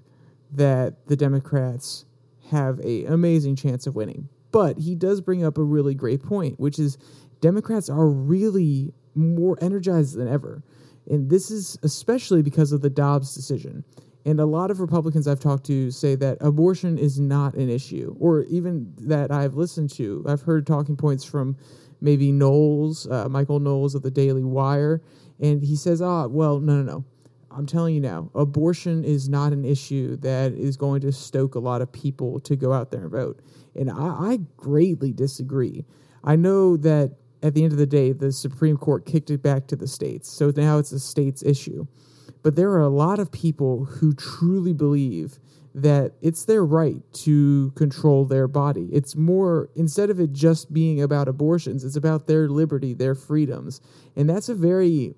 that 0.52 1.08
the 1.08 1.16
Democrats 1.16 2.06
have 2.50 2.80
a 2.82 3.06
amazing 3.06 3.56
chance 3.56 3.88
of 3.88 3.96
winning. 3.96 4.30
But 4.52 4.80
he 4.80 4.96
does 4.96 5.22
bring 5.22 5.44
up 5.44 5.58
a 5.58 5.64
really 5.64 5.94
great 5.94 6.24
point, 6.24 6.60
which 6.60 6.80
is 6.80 6.98
Democrats 7.42 7.90
are 7.90 8.08
really 8.08 8.94
more 9.14 9.58
energized 9.62 10.16
than 10.16 10.28
ever. 10.28 10.64
And 11.10 11.30
this 11.30 11.52
is 11.52 11.78
especially 11.84 12.42
because 12.42 12.72
of 12.72 12.82
the 12.82 12.90
Dobbs 12.90 13.34
decision. 13.34 13.84
And 14.26 14.42
a 14.42 14.46
lot 14.46 14.72
of 14.72 14.82
Republicans 14.82 15.26
I've 15.26 15.40
talked 15.40 15.66
to 15.68 15.90
say 15.90 16.16
that 16.16 16.38
abortion 16.42 16.98
is 16.98 17.18
not 17.18 17.54
an 17.54 17.70
issue, 17.70 18.14
or 18.20 18.44
even 18.44 18.94
that 18.98 19.32
I've 19.32 19.54
listened 19.54 19.90
to. 19.92 20.26
I've 20.28 20.42
heard 20.42 20.68
talking 20.68 20.98
points 20.98 21.24
from 21.24 21.56
maybe 22.02 22.32
Knowles, 22.32 23.08
uh, 23.08 23.30
Michael 23.30 23.60
Knowles 23.60 23.96
of 23.96 24.02
the 24.02 24.12
Daily 24.12 24.44
Wire, 24.44 25.02
and 25.40 25.64
he 25.64 25.78
says, 25.78 26.02
ah, 26.02 26.28
well, 26.28 26.60
no, 26.60 26.82
no, 26.82 26.84
no. 26.84 27.06
I'm 27.52 27.66
telling 27.66 27.96
you 27.96 28.02
now, 28.02 28.30
abortion 28.36 29.04
is 29.04 29.30
not 29.30 29.54
an 29.54 29.66
issue 29.66 30.18
that 30.18 30.52
is 30.54 30.78
going 30.78 31.02
to 31.02 31.12
stoke 31.12 31.56
a 31.56 31.60
lot 31.60 31.82
of 31.82 31.92
people 31.92 32.40
to 32.42 32.56
go 32.56 32.74
out 32.74 32.92
there 32.92 33.04
and 33.04 33.12
vote. 33.12 33.40
And 33.76 33.90
I, 33.90 33.94
I 33.94 34.40
greatly 34.58 35.14
disagree. 35.14 35.86
I 36.24 36.36
know 36.36 36.78
that 36.78 37.16
at 37.44 37.54
the 37.54 37.64
end 37.64 37.72
of 37.72 37.78
the 37.78 37.86
day, 37.86 38.12
the 38.12 38.32
Supreme 38.32 38.78
Court 38.78 39.06
kicked 39.06 39.30
it 39.30 39.42
back 39.42 39.68
to 39.68 39.76
the 39.76 39.88
states. 39.88 40.30
So 40.32 40.52
now 40.56 40.78
it's 40.78 40.92
a 40.92 41.00
state's 41.00 41.44
issue. 41.44 41.88
But 42.44 42.56
there 42.56 42.72
are 42.72 42.82
a 42.82 42.90
lot 42.90 43.20
of 43.20 43.32
people 43.32 43.86
who 43.86 44.14
truly 44.14 44.74
believe 44.74 45.40
that 45.74 46.14
it's 46.22 46.46
their 46.46 46.66
right 46.66 47.02
to 47.14 47.72
control 47.76 48.26
their 48.26 48.48
body. 48.48 48.90
It's 48.92 49.16
more, 49.16 49.70
instead 49.76 50.10
of 50.10 50.20
it 50.20 50.34
just 50.34 50.74
being 50.74 51.02
about 51.02 51.28
abortions, 51.28 51.84
it's 51.84 51.96
about 51.96 52.26
their 52.26 52.50
liberty, 52.50 52.96
their 52.96 53.14
freedoms. 53.14 53.80
And 54.16 54.28
that's 54.28 54.50
a 54.50 54.56
very 54.56 55.14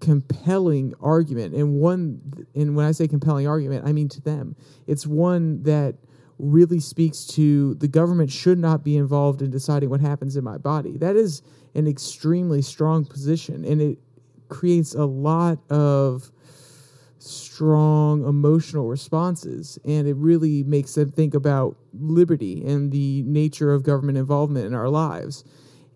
compelling 0.00 0.94
argument. 1.00 1.54
And 1.54 1.74
one, 1.74 2.46
and 2.54 2.74
when 2.74 2.86
I 2.86 2.92
say 2.92 3.06
compelling 3.06 3.46
argument, 3.46 3.86
I 3.86 3.92
mean 3.92 4.08
to 4.10 4.20
them. 4.22 4.56
It's 4.86 5.06
one 5.06 5.62
that 5.64 5.96
really 6.38 6.80
speaks 6.80 7.24
to 7.24 7.74
the 7.74 7.88
government 7.88 8.30
should 8.30 8.58
not 8.58 8.84
be 8.84 8.96
involved 8.96 9.42
in 9.42 9.50
deciding 9.50 9.90
what 9.90 10.00
happens 10.00 10.36
in 10.36 10.44
my 10.44 10.56
body. 10.56 10.96
That 10.96 11.16
is 11.16 11.42
an 11.74 11.86
extremely 11.86 12.62
strong 12.62 13.04
position. 13.04 13.64
And 13.64 13.80
it 13.80 13.98
creates 14.48 14.94
a 14.94 15.04
lot 15.04 15.58
of 15.70 16.30
strong 17.18 18.26
emotional 18.26 18.86
responses. 18.86 19.78
And 19.84 20.06
it 20.06 20.16
really 20.16 20.62
makes 20.62 20.94
them 20.94 21.10
think 21.10 21.34
about 21.34 21.76
liberty 21.92 22.64
and 22.64 22.92
the 22.92 23.22
nature 23.24 23.72
of 23.72 23.82
government 23.82 24.18
involvement 24.18 24.66
in 24.66 24.74
our 24.74 24.88
lives. 24.88 25.44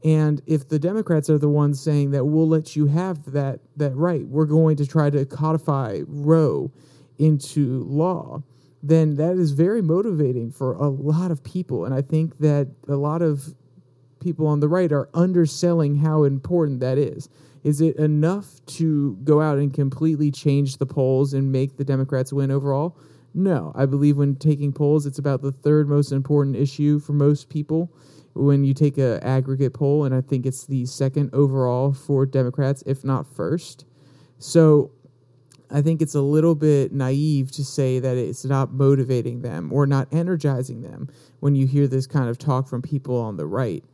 And 0.05 0.43
if 0.47 0.69
the 0.69 0.81
Democrats 0.81 1.31
are 1.31 1.39
the 1.39 1.49
ones 1.49 1.81
saying 1.81 2.11
that 2.11 2.25
we'll 2.25 2.49
let 2.49 2.75
you 2.75 2.87
have 2.87 3.31
that, 3.33 3.61
that 3.77 3.95
right, 3.95 4.27
we're 4.27 4.47
going 4.47 4.77
to 4.77 4.87
try 4.87 5.11
to 5.11 5.25
codify 5.25 6.01
Roe 6.09 6.73
into 7.19 7.85
law, 7.85 8.43
then 8.83 9.15
that 9.17 9.37
is 9.37 9.53
very 9.53 9.81
motivating 9.81 10.51
for 10.51 10.75
a 10.75 10.89
lot 10.89 11.31
of 11.31 11.45
people. 11.45 11.85
And 11.85 11.95
I 11.95 12.03
think 12.03 12.39
that 12.39 12.69
a 12.89 12.97
lot 12.97 13.23
of 13.23 13.55
people 14.21 14.47
on 14.47 14.61
the 14.61 14.69
right 14.69 14.93
are 14.93 15.09
underselling 15.15 15.97
how 15.97 16.25
important 16.25 16.81
that 16.81 16.99
is. 16.99 17.29
Is 17.63 17.81
it 17.81 17.97
enough 17.97 18.65
to 18.67 19.15
go 19.23 19.41
out 19.41 19.59
and 19.59 19.73
completely 19.73 20.33
change 20.33 20.79
the 20.79 20.87
polls 20.87 21.33
and 21.33 21.53
make 21.53 21.77
the 21.77 21.85
Democrats 21.85 22.33
win 22.33 22.51
overall? 22.51 22.97
No. 23.35 23.73
I 23.77 23.87
believe 23.87 24.17
when 24.17 24.35
taking 24.35 24.73
polls, 24.73 25.07
it's 25.07 25.19
about 25.19 25.43
the 25.43 25.53
third 25.53 25.89
most 25.89 26.11
important 26.11 26.57
issue 26.57 26.99
for 26.99 27.13
most 27.13 27.49
people 27.49 27.93
when 28.35 28.65
you 28.65 28.75
take 28.75 28.99
a 28.99 29.23
aggregate 29.23 29.75
poll, 29.75 30.05
and 30.05 30.15
I 30.15 30.23
think 30.23 30.47
it's 30.47 30.65
the 30.65 30.87
second 30.87 31.31
overall 31.35 31.93
for 31.93 32.25
Democrats, 32.25 32.83
if 32.87 33.05
not 33.05 33.27
first. 33.27 33.85
So 34.39 34.91
I 35.73 35.83
think 35.83 36.03
it's 36.03 36.15
a 36.15 36.21
little 36.21 36.55
bit 36.55 36.93
naive 36.93 37.51
to 37.53 37.65
say 37.65 37.99
that 37.99 38.17
it's 38.17 38.45
not 38.45 38.73
motivating 38.73 39.43
them 39.43 39.73
or 39.73 39.87
not 39.87 40.09
energizing 40.13 40.83
them 40.83 41.09
when 41.41 41.55
you 41.55 41.67
hear 41.67 41.87
this 41.87 42.07
kind 42.07 42.29
of 42.29 42.39
talk 42.39 42.69
from 42.69 42.83
people 42.83 43.17
on 43.17 43.37
the 43.37 43.47
right. 43.47 43.85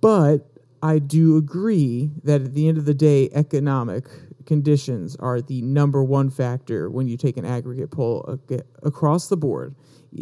But 0.00 0.46
I 0.82 0.98
do 0.98 1.36
agree 1.36 2.10
that 2.22 2.42
at 2.42 2.54
the 2.54 2.68
end 2.68 2.78
of 2.78 2.84
the 2.84 2.94
day, 2.94 3.30
economic 3.32 4.04
conditions 4.46 5.16
are 5.16 5.40
the 5.40 5.62
number 5.62 6.04
one 6.04 6.30
factor 6.30 6.90
when 6.90 7.08
you 7.08 7.16
take 7.16 7.36
an 7.36 7.44
aggregate 7.44 7.90
poll 7.90 8.38
across 8.82 9.28
the 9.28 9.36
board. 9.36 9.74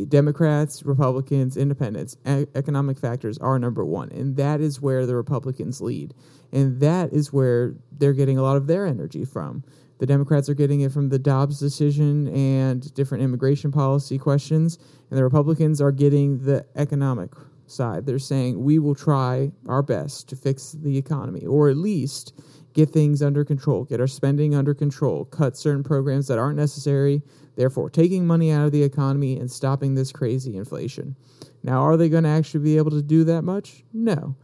Democrats, 0.08 0.84
Republicans, 0.84 1.56
Independents, 1.56 2.16
economic 2.24 2.98
factors 2.98 3.36
are 3.38 3.58
number 3.58 3.84
one. 3.84 4.10
And 4.12 4.36
that 4.36 4.60
is 4.60 4.80
where 4.80 5.04
the 5.04 5.16
Republicans 5.16 5.82
lead. 5.82 6.14
And 6.50 6.80
that 6.80 7.12
is 7.12 7.32
where 7.32 7.74
they're 7.98 8.14
getting 8.14 8.38
a 8.38 8.42
lot 8.42 8.56
of 8.56 8.68
their 8.68 8.86
energy 8.86 9.24
from. 9.24 9.64
The 10.02 10.06
Democrats 10.06 10.48
are 10.48 10.54
getting 10.54 10.80
it 10.80 10.90
from 10.90 11.10
the 11.10 11.18
Dobbs 11.20 11.60
decision 11.60 12.26
and 12.34 12.92
different 12.92 13.22
immigration 13.22 13.70
policy 13.70 14.18
questions. 14.18 14.76
And 15.08 15.16
the 15.16 15.22
Republicans 15.22 15.80
are 15.80 15.92
getting 15.92 16.38
the 16.38 16.66
economic 16.74 17.30
side. 17.68 18.04
They're 18.04 18.18
saying 18.18 18.64
we 18.64 18.80
will 18.80 18.96
try 18.96 19.52
our 19.68 19.80
best 19.80 20.28
to 20.30 20.34
fix 20.34 20.72
the 20.72 20.98
economy, 20.98 21.46
or 21.46 21.68
at 21.68 21.76
least 21.76 22.32
get 22.72 22.90
things 22.90 23.22
under 23.22 23.44
control, 23.44 23.84
get 23.84 24.00
our 24.00 24.08
spending 24.08 24.56
under 24.56 24.74
control, 24.74 25.24
cut 25.26 25.56
certain 25.56 25.84
programs 25.84 26.26
that 26.26 26.36
aren't 26.36 26.56
necessary, 26.56 27.22
therefore 27.54 27.88
taking 27.88 28.26
money 28.26 28.50
out 28.50 28.66
of 28.66 28.72
the 28.72 28.82
economy 28.82 29.38
and 29.38 29.48
stopping 29.48 29.94
this 29.94 30.10
crazy 30.10 30.56
inflation. 30.56 31.14
Now, 31.62 31.80
are 31.80 31.96
they 31.96 32.08
going 32.08 32.24
to 32.24 32.28
actually 32.28 32.64
be 32.64 32.76
able 32.76 32.90
to 32.90 33.02
do 33.02 33.22
that 33.22 33.42
much? 33.42 33.84
No. 33.92 34.34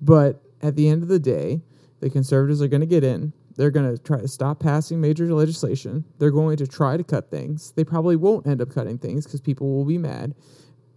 But 0.00 0.40
at 0.62 0.76
the 0.76 0.88
end 0.88 1.02
of 1.02 1.08
the 1.08 1.18
day, 1.18 1.60
the 1.98 2.08
conservatives 2.08 2.62
are 2.62 2.68
going 2.68 2.82
to 2.82 2.86
get 2.86 3.02
in. 3.02 3.32
They're 3.58 3.72
going 3.72 3.90
to 3.90 4.00
try 4.00 4.20
to 4.20 4.28
stop 4.28 4.60
passing 4.60 5.00
major 5.00 5.26
legislation. 5.34 6.04
They're 6.18 6.30
going 6.30 6.56
to 6.58 6.66
try 6.66 6.96
to 6.96 7.02
cut 7.02 7.28
things. 7.28 7.72
They 7.72 7.82
probably 7.82 8.14
won't 8.14 8.46
end 8.46 8.62
up 8.62 8.70
cutting 8.70 8.98
things 8.98 9.26
because 9.26 9.40
people 9.40 9.68
will 9.74 9.84
be 9.84 9.98
mad. 9.98 10.36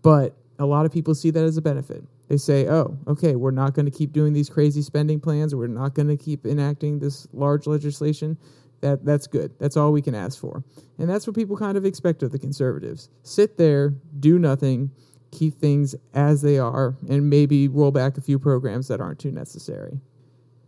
But 0.04 0.38
a 0.60 0.65
lot 0.67 0.86
of 0.86 0.91
people 0.91 1.15
see 1.15 1.32
that 1.32 1.43
as 1.43 1.58
a 1.58 1.62
benefit. 1.62 2.04
They 2.28 2.38
say, 2.38 2.67
oh, 2.67 3.00
okay, 3.08 3.36
we're 3.36 3.50
not 3.50 3.74
going 3.74 3.88
to 3.88 3.91
keep 3.91 4.13
doing 4.13 4.32
these 4.32 4.47
crazy 4.47 4.84
spending 4.84 5.19
plans. 5.19 5.56
We're 5.56 5.65
not 5.65 5.95
going 5.95 6.08
to 6.10 6.15
keep 6.15 6.45
enacting 6.45 7.00
this 7.00 7.28
large 7.34 7.65
legislation. 7.65 8.38
That, 8.82 9.04
that's 9.04 9.26
good. 9.26 9.58
That's 9.58 9.76
all 9.76 9.91
we 9.91 10.04
can 10.04 10.13
ask 10.13 10.39
for. 10.39 10.63
And 11.00 11.10
that's 11.10 11.26
what 11.26 11.36
people 11.36 11.58
kind 11.58 11.78
of 11.78 11.86
expect 11.86 12.21
of 12.21 12.32
the 12.32 12.39
conservatives. 12.39 13.10
Sit 13.24 13.58
there, 13.58 13.95
do 14.19 14.38
nothing, 14.38 14.91
keep 15.32 15.60
things 15.60 15.95
as 16.13 16.43
they 16.43 16.60
are, 16.60 16.95
and 17.10 17.28
maybe 17.28 17.67
roll 17.67 17.89
back 17.91 18.19
a 18.19 18.21
few 18.21 18.38
programs 18.38 18.88
that 18.89 19.02
aren't 19.02 19.17
too 19.17 19.32
necessary. 19.32 20.00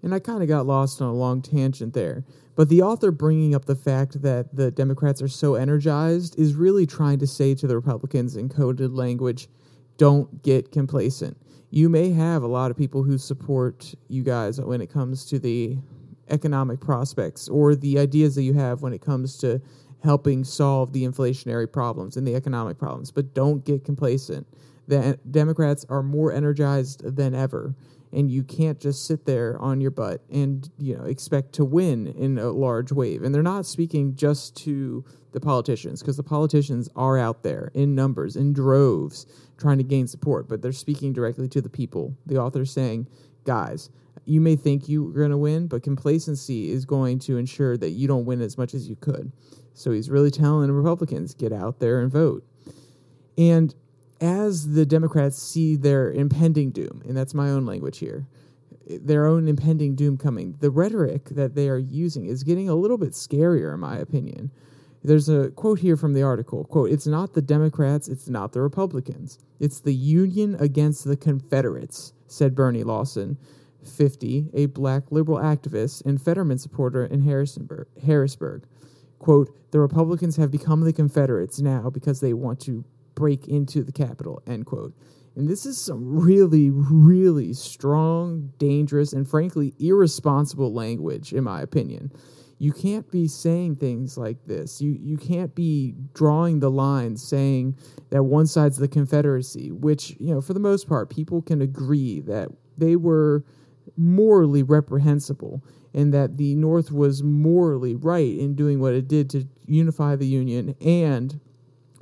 And 0.03 0.13
I 0.13 0.19
kind 0.19 0.43
of 0.43 0.49
got 0.49 0.65
lost 0.65 1.01
on 1.01 1.07
a 1.07 1.13
long 1.13 1.41
tangent 1.41 1.93
there. 1.93 2.23
But 2.55 2.69
the 2.69 2.81
author 2.81 3.09
bringing 3.09 3.55
up 3.55 3.65
the 3.65 3.75
fact 3.75 4.21
that 4.21 4.55
the 4.55 4.69
Democrats 4.69 5.21
are 5.21 5.27
so 5.27 5.55
energized 5.55 6.37
is 6.37 6.53
really 6.53 6.85
trying 6.85 7.19
to 7.19 7.27
say 7.27 7.55
to 7.55 7.65
the 7.65 7.75
Republicans 7.75 8.35
in 8.35 8.49
coded 8.49 8.93
language, 8.93 9.47
don't 9.97 10.43
get 10.43 10.71
complacent. 10.71 11.37
You 11.71 11.89
may 11.89 12.11
have 12.11 12.43
a 12.43 12.47
lot 12.47 12.69
of 12.69 12.77
people 12.77 13.01
who 13.01 13.17
support 13.17 13.95
you 14.07 14.21
guys 14.21 14.61
when 14.61 14.81
it 14.81 14.91
comes 14.91 15.25
to 15.25 15.39
the 15.39 15.79
economic 16.29 16.79
prospects 16.79 17.47
or 17.49 17.75
the 17.75 17.97
ideas 17.97 18.35
that 18.35 18.43
you 18.43 18.53
have 18.53 18.81
when 18.81 18.93
it 18.93 19.01
comes 19.01 19.37
to 19.37 19.61
helping 20.03 20.43
solve 20.43 20.93
the 20.93 21.03
inflationary 21.03 21.71
problems 21.71 22.17
and 22.17 22.27
the 22.27 22.35
economic 22.35 22.77
problems, 22.77 23.11
but 23.11 23.33
don't 23.33 23.65
get 23.65 23.85
complacent. 23.85 24.45
The 24.87 25.17
Democrats 25.31 25.85
are 25.89 26.03
more 26.03 26.31
energized 26.31 27.15
than 27.15 27.33
ever, 27.33 27.73
and 28.13 28.29
you 28.29 28.43
can't 28.43 28.79
just 28.79 29.05
sit 29.05 29.25
there 29.25 29.59
on 29.59 29.81
your 29.81 29.91
butt 29.91 30.21
and 30.31 30.69
you 30.77 30.95
know 30.95 31.03
expect 31.03 31.53
to 31.53 31.65
win 31.65 32.07
in 32.07 32.37
a 32.37 32.51
large 32.51 32.91
wave. 32.91 33.23
And 33.23 33.33
they're 33.33 33.43
not 33.43 33.65
speaking 33.65 34.15
just 34.15 34.55
to 34.57 35.03
the 35.31 35.39
politicians 35.39 36.01
because 36.01 36.17
the 36.17 36.23
politicians 36.23 36.87
are 36.95 37.17
out 37.17 37.43
there 37.43 37.71
in 37.73 37.95
numbers, 37.95 38.35
in 38.35 38.53
droves, 38.53 39.25
trying 39.57 39.79
to 39.79 39.83
gain 39.83 40.07
support, 40.07 40.47
but 40.47 40.61
they're 40.61 40.71
speaking 40.71 41.11
directly 41.11 41.47
to 41.49 41.61
the 41.61 41.69
people. 41.69 42.15
The 42.25 42.37
author's 42.37 42.71
saying, 42.71 43.07
guys, 43.43 43.89
you 44.25 44.39
may 44.39 44.55
think 44.55 44.87
you're 44.87 45.11
going 45.11 45.31
to 45.31 45.37
win, 45.37 45.67
but 45.67 45.83
complacency 45.83 46.71
is 46.71 46.85
going 46.85 47.19
to 47.19 47.37
ensure 47.37 47.75
that 47.77 47.89
you 47.91 48.07
don't 48.07 48.25
win 48.25 48.41
as 48.41 48.57
much 48.57 48.73
as 48.73 48.87
you 48.87 48.95
could. 48.95 49.31
So 49.73 49.91
he's 49.91 50.09
really 50.09 50.31
telling 50.31 50.71
Republicans, 50.71 51.33
get 51.33 51.51
out 51.51 51.79
there 51.79 51.99
and 51.99 52.11
vote. 52.11 52.45
And 53.37 53.73
as 54.23 54.71
the 54.71 54.85
Democrats 54.85 55.37
see 55.37 55.75
their 55.75 56.09
impending 56.09 56.71
doom, 56.71 57.01
and 57.05 57.15
that's 57.15 57.33
my 57.33 57.49
own 57.49 57.65
language 57.65 57.97
here, 57.97 58.25
their 58.87 59.25
own 59.25 59.49
impending 59.49 59.95
doom 59.95 60.17
coming, 60.17 60.55
the 60.61 60.71
rhetoric 60.71 61.25
that 61.25 61.55
they 61.55 61.67
are 61.67 61.77
using 61.77 62.25
is 62.27 62.41
getting 62.41 62.69
a 62.69 62.75
little 62.75 62.97
bit 62.97 63.11
scarier, 63.11 63.73
in 63.73 63.81
my 63.81 63.97
opinion. 63.97 64.49
There's 65.03 65.27
a 65.27 65.51
quote 65.51 65.79
here 65.79 65.97
from 65.97 66.13
the 66.13 66.23
article 66.23 66.63
quote, 66.63 66.89
It's 66.89 67.05
not 67.05 67.33
the 67.33 67.41
Democrats, 67.41 68.07
it's 68.07 68.29
not 68.29 68.53
the 68.53 68.61
Republicans. 68.61 69.39
It's 69.59 69.81
the 69.81 69.93
Union 69.93 70.55
against 70.57 71.03
the 71.03 71.17
Confederates, 71.17 72.13
said 72.27 72.55
Bernie 72.55 72.83
Lawson, 72.83 73.37
50, 73.83 74.51
a 74.53 74.67
black 74.67 75.11
liberal 75.11 75.39
activist 75.39 76.05
and 76.05 76.21
Fetterman 76.21 76.59
supporter 76.59 77.05
in 77.05 77.21
Harrisonburg, 77.23 77.87
Harrisburg. 78.05 78.63
Quote, 79.19 79.53
the 79.71 79.81
Republicans 79.81 80.37
have 80.37 80.51
become 80.51 80.81
the 80.81 80.93
Confederates 80.93 81.59
now 81.59 81.89
because 81.89 82.21
they 82.21 82.33
want 82.33 82.61
to 82.61 82.85
break 83.15 83.47
into 83.47 83.83
the 83.83 83.91
Capitol, 83.91 84.41
end 84.47 84.65
quote. 84.65 84.93
And 85.35 85.49
this 85.49 85.65
is 85.65 85.79
some 85.79 86.19
really, 86.19 86.69
really 86.69 87.53
strong, 87.53 88.53
dangerous, 88.59 89.13
and 89.13 89.27
frankly 89.27 89.73
irresponsible 89.79 90.73
language, 90.73 91.33
in 91.33 91.43
my 91.43 91.61
opinion 91.61 92.11
you 92.63 92.71
can't 92.71 93.11
be 93.11 93.27
saying 93.27 93.75
things 93.75 94.17
like 94.17 94.37
this. 94.45 94.81
You 94.81 94.97
you 95.01 95.17
can't 95.17 95.53
be 95.53 95.95
drawing 96.13 96.61
the 96.61 96.71
line 96.71 97.17
saying 97.17 97.77
that 98.09 98.23
one 98.23 98.47
side's 98.47 98.77
the 98.77 98.87
Confederacy, 98.87 99.69
which, 99.71 100.15
you 100.17 100.33
know, 100.33 100.39
for 100.39 100.53
the 100.53 100.61
most 100.61 100.87
part, 100.87 101.09
people 101.09 101.41
can 101.41 101.61
agree 101.61 102.21
that 102.21 102.47
they 102.77 102.95
were 102.95 103.43
morally 103.97 104.63
reprehensible 104.63 105.61
and 105.93 106.13
that 106.13 106.37
the 106.37 106.55
North 106.55 106.89
was 106.89 107.21
morally 107.21 107.95
right 107.95 108.37
in 108.37 108.55
doing 108.55 108.79
what 108.79 108.93
it 108.93 109.09
did 109.09 109.29
to 109.31 109.45
unify 109.65 110.15
the 110.15 110.25
Union 110.25 110.73
and 110.79 111.41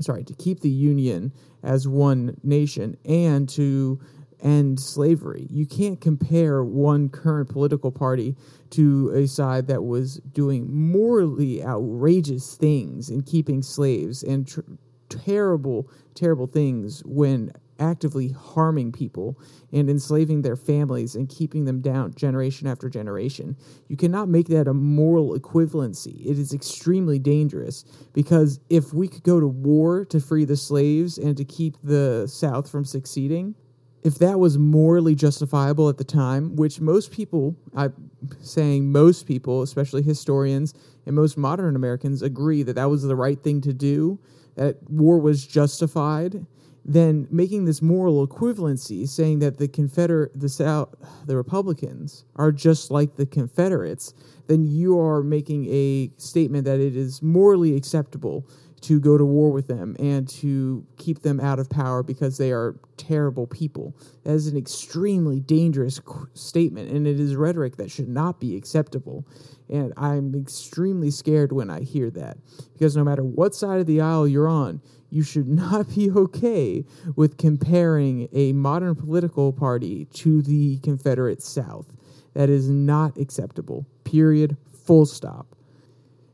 sorry, 0.01 0.23
to 0.23 0.33
keep 0.33 0.61
the 0.61 0.69
Union 0.69 1.31
as 1.63 1.87
one 1.87 2.37
nation 2.43 2.97
and 3.05 3.47
to 3.49 3.99
end 4.41 4.79
slavery. 4.79 5.47
You 5.49 5.65
can't 5.65 6.01
compare 6.01 6.63
one 6.63 7.09
current 7.09 7.49
political 7.49 7.91
party 7.91 8.35
to 8.71 9.11
a 9.11 9.27
side 9.27 9.67
that 9.67 9.83
was 9.83 10.17
doing 10.33 10.73
morally 10.73 11.63
outrageous 11.63 12.55
things 12.55 13.09
in 13.09 13.21
keeping 13.21 13.61
slaves 13.61 14.23
and 14.23 14.47
tr- 14.47 14.61
terrible, 15.09 15.89
terrible 16.15 16.47
things 16.47 17.03
when 17.05 17.51
actively 17.81 18.29
harming 18.29 18.91
people 18.91 19.37
and 19.73 19.89
enslaving 19.89 20.43
their 20.43 20.55
families 20.55 21.15
and 21.15 21.27
keeping 21.27 21.65
them 21.65 21.81
down 21.81 22.13
generation 22.13 22.67
after 22.67 22.89
generation. 22.89 23.57
You 23.89 23.97
cannot 23.97 24.29
make 24.29 24.47
that 24.49 24.67
a 24.67 24.73
moral 24.73 25.37
equivalency. 25.37 26.25
It 26.25 26.37
is 26.37 26.53
extremely 26.53 27.19
dangerous 27.19 27.83
because 28.13 28.59
if 28.69 28.93
we 28.93 29.07
could 29.07 29.23
go 29.23 29.39
to 29.39 29.47
war 29.47 30.05
to 30.05 30.19
free 30.19 30.45
the 30.45 30.55
slaves 30.55 31.17
and 31.17 31.35
to 31.35 31.43
keep 31.43 31.75
the 31.83 32.27
South 32.27 32.69
from 32.69 32.85
succeeding, 32.85 33.55
if 34.03 34.15
that 34.15 34.39
was 34.39 34.57
morally 34.57 35.15
justifiable 35.15 35.89
at 35.89 35.97
the 35.97 36.03
time, 36.03 36.55
which 36.55 36.79
most 36.79 37.11
people, 37.11 37.55
I'm 37.75 37.93
saying 38.41 38.91
most 38.91 39.27
people, 39.27 39.61
especially 39.61 40.01
historians 40.01 40.73
and 41.05 41.15
most 41.15 41.37
modern 41.37 41.75
Americans, 41.75 42.21
agree 42.21 42.63
that 42.63 42.73
that 42.73 42.89
was 42.89 43.03
the 43.03 43.15
right 43.15 43.41
thing 43.41 43.61
to 43.61 43.73
do, 43.73 44.19
that 44.55 44.77
war 44.89 45.19
was 45.19 45.45
justified, 45.45 46.45
then 46.83 47.27
making 47.29 47.65
this 47.65 47.81
moral 47.81 48.27
equivalency, 48.27 49.07
saying 49.07 49.39
that 49.39 49.57
the 49.57 49.67
Confederate, 49.67 50.31
the 50.39 50.49
South, 50.49 50.95
the 51.25 51.35
Republicans 51.35 52.25
are 52.35 52.51
just 52.51 52.89
like 52.89 53.15
the 53.15 53.25
Confederates, 53.25 54.13
then 54.47 54.65
you 54.65 54.99
are 54.99 55.21
making 55.21 55.67
a 55.69 56.11
statement 56.17 56.65
that 56.65 56.79
it 56.79 56.95
is 56.95 57.21
morally 57.21 57.75
acceptable 57.75 58.47
to 58.81 58.99
go 58.99 59.15
to 59.15 59.23
war 59.23 59.51
with 59.51 59.67
them 59.67 59.95
and 59.99 60.27
to 60.27 60.85
keep 60.97 61.21
them 61.21 61.39
out 61.39 61.59
of 61.59 61.69
power 61.69 62.01
because 62.01 62.37
they 62.37 62.51
are 62.51 62.75
terrible 62.97 63.45
people. 63.45 63.95
That 64.23 64.33
is 64.33 64.47
an 64.47 64.57
extremely 64.57 65.39
dangerous 65.39 66.01
statement, 66.33 66.89
and 66.89 67.05
it 67.05 67.19
is 67.19 67.35
rhetoric 67.35 67.77
that 67.77 67.91
should 67.91 68.09
not 68.09 68.39
be 68.39 68.55
acceptable. 68.55 69.25
And 69.69 69.93
I'm 69.97 70.33
extremely 70.35 71.11
scared 71.11 71.51
when 71.51 71.69
I 71.69 71.81
hear 71.81 72.09
that 72.11 72.37
because 72.73 72.97
no 72.97 73.03
matter 73.03 73.23
what 73.23 73.53
side 73.53 73.79
of 73.79 73.85
the 73.85 74.01
aisle 74.01 74.27
you're 74.27 74.47
on, 74.47 74.81
you 75.11 75.21
should 75.21 75.47
not 75.47 75.93
be 75.93 76.09
okay 76.15 76.83
with 77.15 77.37
comparing 77.37 78.27
a 78.31 78.53
modern 78.53 78.95
political 78.95 79.53
party 79.53 80.05
to 80.05 80.41
the 80.41 80.79
Confederate 80.79 81.43
South. 81.43 81.93
That 82.33 82.49
is 82.49 82.69
not 82.69 83.17
acceptable. 83.17 83.85
Period. 84.03 84.57
Full 84.85 85.05
stop. 85.05 85.55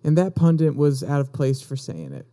And 0.04 0.18
that 0.18 0.36
pundit 0.36 0.76
was 0.76 1.04
out 1.04 1.20
of 1.20 1.34
place 1.34 1.62
for 1.62 1.76
saying 1.76 2.14
it. 2.14 2.28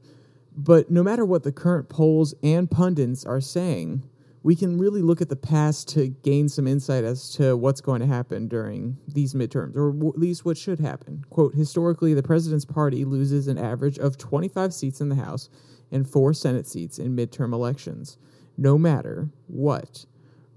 But 0.56 0.90
no 0.90 1.02
matter 1.02 1.24
what 1.24 1.42
the 1.42 1.50
current 1.50 1.88
polls 1.88 2.34
and 2.42 2.70
pundits 2.70 3.24
are 3.24 3.40
saying, 3.40 4.04
we 4.44 4.54
can 4.54 4.78
really 4.78 5.00
look 5.00 5.22
at 5.22 5.30
the 5.30 5.36
past 5.36 5.88
to 5.88 6.08
gain 6.08 6.50
some 6.50 6.68
insight 6.68 7.02
as 7.02 7.30
to 7.30 7.56
what's 7.56 7.80
going 7.80 8.00
to 8.02 8.06
happen 8.06 8.46
during 8.46 8.98
these 9.08 9.32
midterms, 9.32 9.74
or 9.74 9.88
at 9.88 10.18
least 10.18 10.44
what 10.44 10.58
should 10.58 10.78
happen. 10.78 11.24
Quote 11.30 11.54
Historically, 11.54 12.12
the 12.12 12.22
president's 12.22 12.66
party 12.66 13.06
loses 13.06 13.48
an 13.48 13.56
average 13.56 13.98
of 13.98 14.18
25 14.18 14.74
seats 14.74 15.00
in 15.00 15.08
the 15.08 15.14
House 15.16 15.48
and 15.90 16.08
four 16.08 16.32
Senate 16.32 16.66
seats 16.66 16.98
in 16.98 17.16
midterm 17.16 17.52
elections, 17.52 18.18
no 18.56 18.78
matter 18.78 19.30
what. 19.46 20.06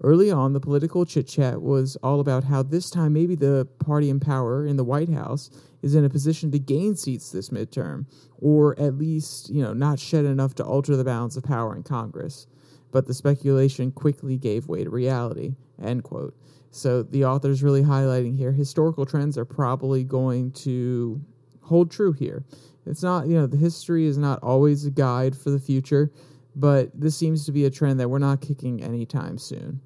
Early 0.01 0.29
on, 0.29 0.53
the 0.53 0.59
political 0.59 1.05
chit 1.05 1.27
chat 1.27 1.61
was 1.61 1.95
all 2.03 2.19
about 2.19 2.43
how 2.43 2.61
this 2.61 2.91
time 2.91 3.13
maybe 3.13 3.35
the 3.35 3.67
party 3.79 4.09
in 4.09 4.19
power 4.19 4.65
in 4.65 4.77
the 4.77 4.83
White 4.83 5.09
House 5.09 5.49
is 5.81 5.95
in 5.95 6.05
a 6.05 6.09
position 6.09 6.51
to 6.51 6.59
gain 6.59 6.95
seats 6.95 7.31
this 7.31 7.49
midterm, 7.49 8.05
or 8.39 8.79
at 8.79 8.95
least, 8.95 9.49
you 9.49 9.63
know, 9.63 9.73
not 9.73 9.99
shed 9.99 10.25
enough 10.25 10.53
to 10.55 10.63
alter 10.63 10.95
the 10.95 11.03
balance 11.03 11.35
of 11.35 11.43
power 11.43 11.75
in 11.75 11.81
Congress. 11.81 12.45
But 12.91 13.07
the 13.07 13.13
speculation 13.13 13.91
quickly 13.91 14.37
gave 14.37 14.67
way 14.67 14.83
to 14.83 14.89
reality. 14.89 15.55
End 15.81 16.03
quote. 16.03 16.35
So 16.69 17.01
the 17.01 17.25
author's 17.25 17.63
really 17.63 17.83
highlighting 17.83 18.37
here 18.37 18.51
historical 18.51 19.05
trends 19.05 19.37
are 19.37 19.45
probably 19.45 20.03
going 20.03 20.51
to 20.51 21.19
hold 21.61 21.89
true 21.89 22.13
here. 22.13 22.45
It's 22.87 23.03
not, 23.03 23.27
you 23.27 23.35
know, 23.35 23.47
the 23.47 23.57
history 23.57 24.05
is 24.05 24.17
not 24.17 24.41
always 24.41 24.85
a 24.85 24.91
guide 24.91 25.35
for 25.35 25.49
the 25.49 25.59
future, 25.59 26.11
but 26.55 26.89
this 26.99 27.15
seems 27.15 27.45
to 27.45 27.51
be 27.51 27.65
a 27.65 27.69
trend 27.69 27.99
that 27.99 28.09
we're 28.09 28.19
not 28.19 28.41
kicking 28.41 28.83
anytime 28.83 29.37
soon. 29.37 29.81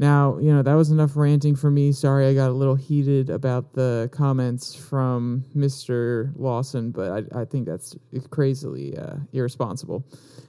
Now, 0.00 0.38
you 0.38 0.52
know, 0.52 0.62
that 0.62 0.74
was 0.74 0.90
enough 0.90 1.16
ranting 1.16 1.56
for 1.56 1.70
me. 1.70 1.90
Sorry 1.90 2.26
I 2.26 2.34
got 2.34 2.50
a 2.50 2.52
little 2.52 2.76
heated 2.76 3.30
about 3.30 3.72
the 3.72 4.08
comments 4.12 4.74
from 4.74 5.44
Mr. 5.56 6.32
Lawson, 6.36 6.92
but 6.92 7.10
I, 7.34 7.40
I 7.40 7.44
think 7.44 7.66
that's 7.66 7.96
crazily 8.30 8.96
uh, 8.96 9.16
irresponsible. 9.32 10.04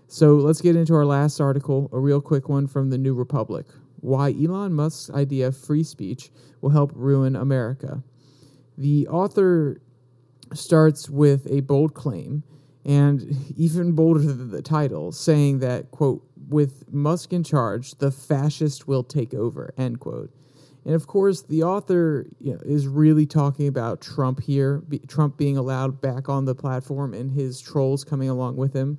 So 0.08 0.36
let's 0.36 0.62
get 0.62 0.76
into 0.76 0.94
our 0.94 1.06
last 1.06 1.40
article, 1.40 1.90
a 1.92 2.00
real 2.00 2.22
quick 2.22 2.48
one 2.48 2.68
from 2.68 2.92
the 2.92 2.98
New 2.98 3.16
Republic. 3.16 3.66
Why 4.02 4.32
Elon 4.32 4.74
Musk's 4.74 5.10
idea 5.16 5.48
of 5.48 5.58
free 5.58 5.84
speech 5.84 6.30
will 6.62 6.70
help 6.70 6.92
ruin 6.94 7.36
America. 7.36 8.04
The 8.78 9.08
author 9.08 9.82
starts 10.54 11.10
with 11.10 11.48
a 11.50 11.62
bold 11.62 11.94
claim, 11.94 12.44
and 12.86 13.36
even 13.56 13.92
bolder 13.92 14.22
than 14.22 14.50
the 14.50 14.62
title, 14.62 15.12
saying 15.12 15.60
that, 15.60 15.92
quote, 15.92 16.24
with 16.48 16.92
Musk 16.92 17.34
in 17.34 17.44
charge, 17.44 17.92
the 18.00 18.12
fascist 18.12 18.88
will 18.88 19.04
take 19.04 19.34
over, 19.34 19.74
end 19.78 20.00
quote. 20.00 20.32
And 20.86 20.96
of 20.96 21.08
course, 21.08 21.44
the 21.44 21.64
author 21.64 22.26
you 22.40 22.54
know, 22.54 22.60
is 22.66 22.88
really 22.88 23.26
talking 23.26 23.68
about 23.68 24.02
Trump 24.02 24.42
here, 24.42 24.82
Trump 25.08 25.38
being 25.38 25.58
allowed 25.58 26.02
back 26.02 26.30
on 26.30 26.46
the 26.46 26.56
platform 26.56 27.14
and 27.14 27.32
his 27.32 27.60
trolls 27.60 28.04
coming 28.04 28.30
along 28.30 28.56
with 28.56 28.74
him. 28.74 28.98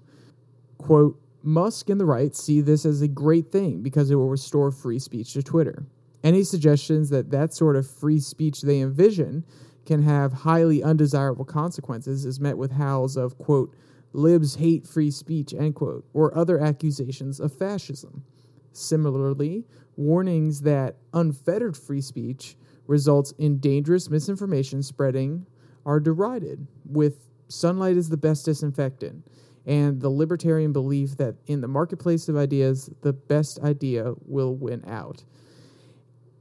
Quote, 0.79 1.21
Musk 1.43 1.89
and 1.89 1.99
the 1.99 2.05
right 2.05 2.37
see 2.37 2.61
this 2.61 2.85
as 2.85 3.01
a 3.01 3.09
great 3.09 3.51
thing 3.51 3.83
because 3.83 4.11
it 4.11 4.15
will 4.15 4.29
restore 4.29 4.71
free 4.71 4.99
speech 4.99 5.33
to 5.33 5.43
Twitter. 5.43 5.85
Any 6.23 6.45
suggestions 6.45 7.09
that 7.11 7.31
that 7.31 7.55
sort 7.55 7.77
of 7.77 7.91
free 7.91 8.21
speech 8.21 8.61
they 8.61 8.81
envision 8.81 9.45
can 9.87 10.03
have 10.03 10.33
highly 10.33 10.83
undesirable 10.83 11.45
consequences 11.45 12.25
is 12.25 12.41
met 12.41 12.59
with 12.59 12.73
howls 12.73 13.17
of, 13.17 13.39
quote, 13.39 13.75
libs 14.13 14.57
hate 14.57 14.87
free 14.87 15.11
speech, 15.11 15.55
end 15.55 15.75
quote, 15.75 16.05
or 16.13 16.37
other 16.37 16.61
accusations 16.61 17.41
of 17.41 17.53
fascism. 17.53 18.25
Similarly, 18.73 19.65
warnings 19.97 20.63
that 20.63 20.97
unfettered 21.13 21.77
free 21.77 22.01
speech 22.01 22.57
results 22.87 23.33
in 23.39 23.59
dangerous 23.59 24.11
misinformation 24.11 24.83
spreading 24.83 25.47
are 25.87 26.01
derided, 26.01 26.67
with 26.85 27.29
sunlight 27.49 27.97
is 27.97 28.09
the 28.09 28.17
best 28.17 28.45
disinfectant, 28.45 29.27
and 29.67 30.01
the 30.01 30.09
libertarian 30.09 30.73
belief 30.73 31.17
that 31.17 31.37
in 31.47 31.61
the 31.61 31.69
marketplace 31.69 32.29
of 32.29 32.37
ideas, 32.37 32.91
the 33.03 33.13
best 33.13 33.61
idea 33.61 34.15
will 34.27 34.55
win 34.55 34.85
out. 34.87 35.25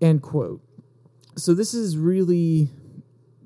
End 0.02 0.22
quote. 0.22 0.62
So, 1.36 1.54
this 1.54 1.74
is 1.74 1.98
really 1.98 2.70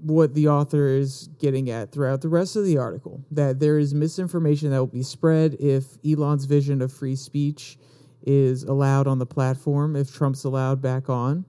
what 0.03 0.33
the 0.33 0.47
author 0.47 0.87
is 0.87 1.29
getting 1.39 1.69
at 1.69 1.91
throughout 1.91 2.21
the 2.21 2.29
rest 2.29 2.55
of 2.55 2.65
the 2.65 2.77
article 2.77 3.23
that 3.31 3.59
there 3.59 3.77
is 3.79 3.93
misinformation 3.93 4.69
that 4.71 4.79
will 4.79 4.87
be 4.87 5.03
spread 5.03 5.55
if 5.59 5.97
Elon's 6.05 6.45
vision 6.45 6.81
of 6.81 6.91
free 6.91 7.15
speech 7.15 7.77
is 8.25 8.63
allowed 8.63 9.07
on 9.07 9.19
the 9.19 9.25
platform, 9.25 9.95
if 9.95 10.13
Trump's 10.13 10.43
allowed 10.43 10.81
back 10.81 11.09
on. 11.09 11.45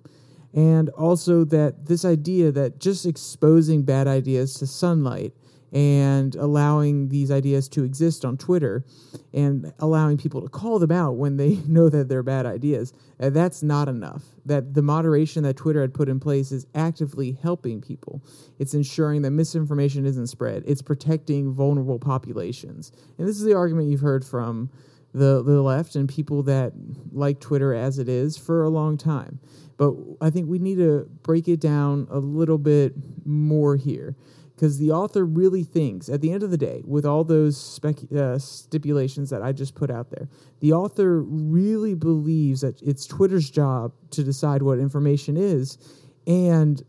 And 0.53 0.89
also 0.91 1.45
that 1.47 1.87
this 1.87 2.05
idea 2.05 2.53
that 2.53 2.79
just 2.79 3.07
exposing 3.07 3.83
bad 3.83 4.07
ideas 4.07 4.55
to 4.55 4.67
sunlight 4.67 5.33
and 5.75 6.37
allowing 6.37 7.09
these 7.09 7.33
ideas 7.33 7.69
to 7.69 7.83
exist 7.83 8.25
on 8.25 8.37
Twitter 8.37 8.85
and 9.33 9.73
allowing 9.81 10.17
people 10.17 10.41
to 10.41 10.49
call 10.49 10.79
them 10.79 10.93
out 10.93 11.17
when 11.17 11.37
they 11.37 11.57
know 11.67 11.89
that 11.89 12.09
they're 12.09 12.23
bad 12.23 12.47
ideas. 12.47 12.93
Uh, 13.19 13.29
that's 13.31 13.63
not 13.63 13.89
enough. 13.89 14.23
That 14.47 14.75
the 14.75 14.83
moderation 14.83 15.43
that 15.43 15.57
Twitter 15.57 15.81
had 15.81 15.93
put 15.93 16.09
in 16.09 16.21
place 16.21 16.53
is 16.53 16.67
actively 16.77 17.33
helping 17.43 17.81
people. 17.81 18.23
It's 18.61 18.73
ensuring 18.73 19.23
that 19.23 19.33
misinformation 19.33 20.07
isn't 20.07 20.29
spread. 20.29 20.63
It's 20.65 20.81
protecting 20.81 21.53
vulnerable 21.53 21.99
populations. 21.99 22.93
And 23.19 23.27
this 23.27 23.37
is 23.37 23.45
the 23.45 23.55
argument 23.55 23.89
you've 23.89 24.01
heard 24.01 24.25
from 24.25 24.71
the 25.13 25.45
the 25.45 25.63
left 25.63 25.95
and 25.95 26.09
people 26.09 26.43
that 26.43 26.73
like 27.13 27.39
Twitter 27.39 27.73
as 27.73 27.99
it 27.99 28.09
is 28.09 28.37
for 28.37 28.63
a 28.63 28.69
long 28.69 28.97
time. 28.97 29.39
But 29.77 29.95
I 30.21 30.31
think 30.31 30.49
we 30.49 30.59
need 30.59 30.79
to 30.79 31.09
break 31.23 31.49
it 31.49 31.61
down 31.61 32.07
a 32.11 32.19
little 32.19 32.59
bit 32.59 32.95
more 33.25 33.77
here 33.77 34.17
because 34.55 34.79
the 34.79 34.91
author 34.93 35.25
really 35.25 35.65
thinks, 35.65 36.09
at 36.09 36.21
the 36.21 36.31
end 36.31 36.43
of 36.43 36.51
the 36.51 36.57
day, 36.57 36.83
with 36.87 37.05
all 37.05 37.25
those 37.25 37.61
spec- 37.61 38.13
uh, 38.17 38.39
stipulations 38.39 39.31
that 39.31 39.43
I 39.43 39.53
just 39.53 39.75
put 39.75 39.91
out 39.91 40.11
there, 40.11 40.29
the 40.61 40.73
author 40.73 41.23
really 41.23 41.95
believes 41.95 42.61
that 42.61 42.81
it's 42.83 43.07
Twitter's 43.07 43.51
job 43.51 43.93
to 44.11 44.23
decide 44.23 44.63
what 44.63 44.79
information 44.79 45.37
is, 45.37 45.79
and 46.27 46.83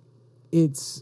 its 0.52 1.02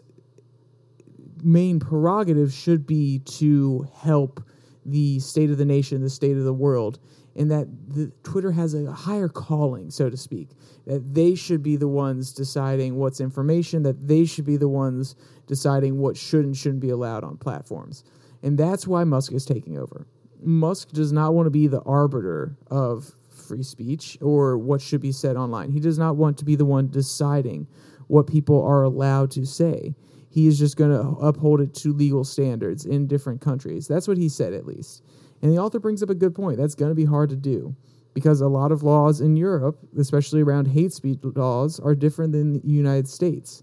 main 1.43 1.79
prerogative 1.79 2.53
should 2.53 2.87
be 2.87 3.19
to 3.19 3.85
help 3.93 4.41
the 4.85 5.19
state 5.19 5.49
of 5.49 5.57
the 5.57 5.65
nation, 5.65 6.01
the 6.01 6.09
state 6.09 6.37
of 6.37 6.43
the 6.43 6.53
world, 6.53 6.99
and 7.35 7.49
that 7.51 7.67
the, 7.87 8.11
Twitter 8.23 8.51
has 8.51 8.73
a 8.73 8.91
higher 8.91 9.27
calling, 9.27 9.89
so 9.89 10.09
to 10.09 10.17
speak. 10.17 10.49
That 10.85 11.13
they 11.13 11.35
should 11.35 11.63
be 11.63 11.75
the 11.75 11.87
ones 11.87 12.33
deciding 12.33 12.95
what's 12.95 13.19
information, 13.19 13.83
that 13.83 14.07
they 14.07 14.25
should 14.25 14.45
be 14.45 14.57
the 14.57 14.67
ones 14.67 15.15
deciding 15.47 15.97
what 15.97 16.17
should 16.17 16.45
and 16.45 16.55
shouldn't 16.55 16.81
be 16.81 16.89
allowed 16.89 17.23
on 17.23 17.37
platforms. 17.37 18.03
And 18.41 18.57
that's 18.57 18.85
why 18.85 19.03
Musk 19.03 19.31
is 19.31 19.45
taking 19.45 19.77
over. 19.77 20.05
Musk 20.41 20.89
does 20.89 21.11
not 21.11 21.33
want 21.33 21.45
to 21.45 21.51
be 21.51 21.67
the 21.67 21.81
arbiter 21.81 22.57
of 22.69 23.13
free 23.29 23.63
speech 23.63 24.17
or 24.21 24.57
what 24.57 24.81
should 24.81 25.01
be 25.01 25.11
said 25.11 25.35
online. 25.35 25.71
He 25.71 25.79
does 25.79 25.97
not 25.97 26.17
want 26.17 26.37
to 26.39 26.45
be 26.45 26.55
the 26.55 26.65
one 26.65 26.89
deciding 26.89 27.67
what 28.07 28.27
people 28.27 28.61
are 28.63 28.83
allowed 28.83 29.31
to 29.31 29.45
say. 29.45 29.95
He 30.29 30.47
is 30.47 30.57
just 30.59 30.77
going 30.77 30.91
to 30.91 31.17
uphold 31.19 31.61
it 31.61 31.73
to 31.75 31.93
legal 31.93 32.23
standards 32.23 32.85
in 32.85 33.07
different 33.07 33.39
countries. 33.39 33.87
That's 33.87 34.07
what 34.07 34.17
he 34.17 34.29
said, 34.29 34.53
at 34.53 34.65
least. 34.65 35.03
And 35.43 35.51
the 35.51 35.57
author 35.57 35.77
brings 35.77 36.01
up 36.01 36.09
a 36.09 36.15
good 36.15 36.33
point. 36.33 36.57
That's 36.57 36.73
going 36.73 36.89
to 36.89 36.95
be 36.95 37.03
hard 37.03 37.29
to 37.31 37.35
do 37.35 37.75
because 38.13 38.39
a 38.39 38.47
lot 38.47 38.71
of 38.71 38.81
laws 38.81 39.19
in 39.19 39.35
Europe, 39.35 39.77
especially 39.99 40.41
around 40.41 40.67
hate 40.67 40.93
speech 40.93 41.19
laws, 41.21 41.81
are 41.81 41.93
different 41.93 42.31
than 42.31 42.53
the 42.53 42.61
United 42.63 43.09
States. 43.09 43.61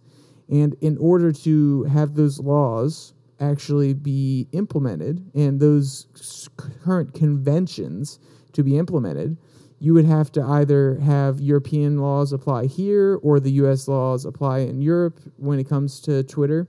And 0.50 0.76
in 0.82 0.98
order 0.98 1.32
to 1.32 1.84
have 1.84 2.14
those 2.14 2.38
laws 2.38 3.14
actually 3.40 3.94
be 3.94 4.46
implemented 4.52 5.24
and 5.34 5.58
those 5.58 6.50
current 6.58 7.14
conventions 7.14 8.18
to 8.52 8.62
be 8.62 8.76
implemented, 8.76 9.38
you 9.78 9.94
would 9.94 10.04
have 10.04 10.30
to 10.32 10.42
either 10.42 10.96
have 10.96 11.40
European 11.40 11.96
laws 11.96 12.34
apply 12.34 12.66
here 12.66 13.18
or 13.22 13.40
the 13.40 13.52
US 13.52 13.88
laws 13.88 14.26
apply 14.26 14.58
in 14.58 14.82
Europe 14.82 15.18
when 15.38 15.58
it 15.58 15.66
comes 15.66 16.00
to 16.00 16.24
Twitter. 16.24 16.68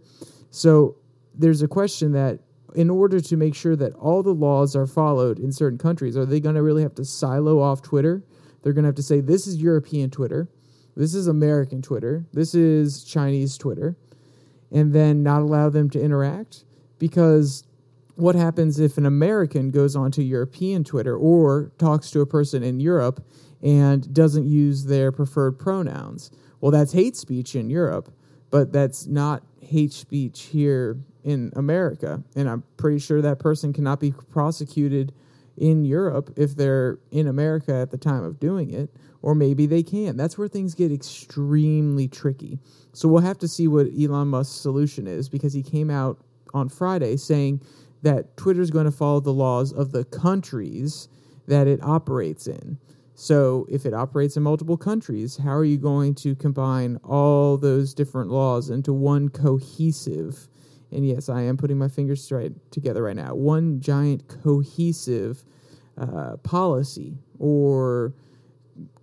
So 0.51 0.95
there's 1.35 1.61
a 1.61 1.67
question 1.67 2.13
that 2.13 2.39
in 2.75 2.89
order 2.89 3.19
to 3.19 3.37
make 3.37 3.55
sure 3.55 3.75
that 3.75 3.93
all 3.95 4.23
the 4.23 4.33
laws 4.33 4.75
are 4.75 4.87
followed 4.87 5.39
in 5.39 5.51
certain 5.51 5.77
countries, 5.77 6.17
are 6.17 6.25
they 6.25 6.39
going 6.39 6.55
to 6.55 6.63
really 6.63 6.83
have 6.83 6.95
to 6.95 7.05
silo 7.05 7.59
off 7.59 7.81
Twitter? 7.81 8.23
They're 8.61 8.73
going 8.73 8.83
to 8.83 8.89
have 8.89 8.95
to 8.95 9.03
say, 9.03 9.19
this 9.19 9.47
is 9.47 9.57
European 9.57 10.09
Twitter, 10.09 10.49
this 10.95 11.15
is 11.15 11.27
American 11.27 11.81
Twitter, 11.81 12.25
this 12.33 12.53
is 12.53 13.03
Chinese 13.03 13.57
Twitter, 13.57 13.95
and 14.71 14.93
then 14.93 15.23
not 15.23 15.41
allow 15.41 15.69
them 15.69 15.89
to 15.91 16.01
interact? 16.01 16.65
Because 16.99 17.63
what 18.15 18.35
happens 18.35 18.79
if 18.79 18.97
an 18.97 19.05
American 19.05 19.71
goes 19.71 19.95
onto 19.95 20.21
European 20.21 20.83
Twitter 20.83 21.17
or 21.17 21.71
talks 21.77 22.11
to 22.11 22.21
a 22.21 22.25
person 22.25 22.63
in 22.63 22.79
Europe 22.79 23.25
and 23.61 24.13
doesn't 24.13 24.45
use 24.45 24.85
their 24.85 25.11
preferred 25.11 25.57
pronouns? 25.57 26.31
Well, 26.59 26.71
that's 26.71 26.93
hate 26.93 27.15
speech 27.17 27.55
in 27.55 27.69
Europe, 27.69 28.13
but 28.51 28.71
that's 28.71 29.07
not 29.07 29.43
hate 29.61 29.93
speech 29.93 30.43
here 30.43 30.97
in 31.23 31.51
America. 31.55 32.23
And 32.35 32.49
I'm 32.49 32.63
pretty 32.77 32.99
sure 32.99 33.21
that 33.21 33.39
person 33.39 33.73
cannot 33.73 33.99
be 33.99 34.11
prosecuted 34.31 35.13
in 35.57 35.85
Europe 35.85 36.33
if 36.37 36.55
they're 36.55 36.97
in 37.11 37.27
America 37.27 37.73
at 37.73 37.91
the 37.91 37.97
time 37.97 38.23
of 38.23 38.39
doing 38.39 38.71
it, 38.71 38.89
or 39.21 39.35
maybe 39.35 39.65
they 39.65 39.83
can. 39.83 40.17
That's 40.17 40.37
where 40.37 40.47
things 40.47 40.73
get 40.73 40.91
extremely 40.91 42.07
tricky. 42.07 42.59
So 42.93 43.07
we'll 43.07 43.21
have 43.21 43.37
to 43.39 43.47
see 43.47 43.67
what 43.67 43.87
Elon 43.97 44.29
Musk's 44.29 44.59
solution 44.59 45.07
is 45.07 45.29
because 45.29 45.53
he 45.53 45.61
came 45.61 45.89
out 45.89 46.17
on 46.53 46.69
Friday 46.69 47.17
saying 47.17 47.61
that 48.01 48.35
Twitter 48.37 48.61
is 48.61 48.71
going 48.71 48.85
to 48.85 48.91
follow 48.91 49.19
the 49.19 49.33
laws 49.33 49.71
of 49.71 49.91
the 49.91 50.03
countries 50.05 51.07
that 51.47 51.67
it 51.67 51.83
operates 51.83 52.47
in. 52.47 52.77
So, 53.21 53.67
if 53.69 53.85
it 53.85 53.93
operates 53.93 54.35
in 54.35 54.41
multiple 54.41 54.77
countries, 54.77 55.37
how 55.37 55.51
are 55.51 55.63
you 55.63 55.77
going 55.77 56.15
to 56.15 56.33
combine 56.33 56.97
all 57.03 57.55
those 57.55 57.93
different 57.93 58.31
laws 58.31 58.71
into 58.71 58.93
one 58.93 59.29
cohesive? 59.29 60.47
And 60.91 61.07
yes, 61.07 61.29
I 61.29 61.43
am 61.43 61.55
putting 61.55 61.77
my 61.77 61.87
fingers 61.87 62.23
straight 62.23 62.53
together 62.71 63.03
right 63.03 63.15
now. 63.15 63.35
One 63.35 63.79
giant 63.79 64.27
cohesive 64.27 65.45
uh, 65.99 66.37
policy 66.37 67.19
or 67.37 68.15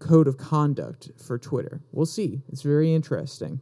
code 0.00 0.26
of 0.26 0.36
conduct 0.36 1.12
for 1.16 1.38
Twitter. 1.38 1.80
We'll 1.92 2.04
see. 2.04 2.42
It's 2.50 2.62
very 2.62 2.92
interesting. 2.92 3.60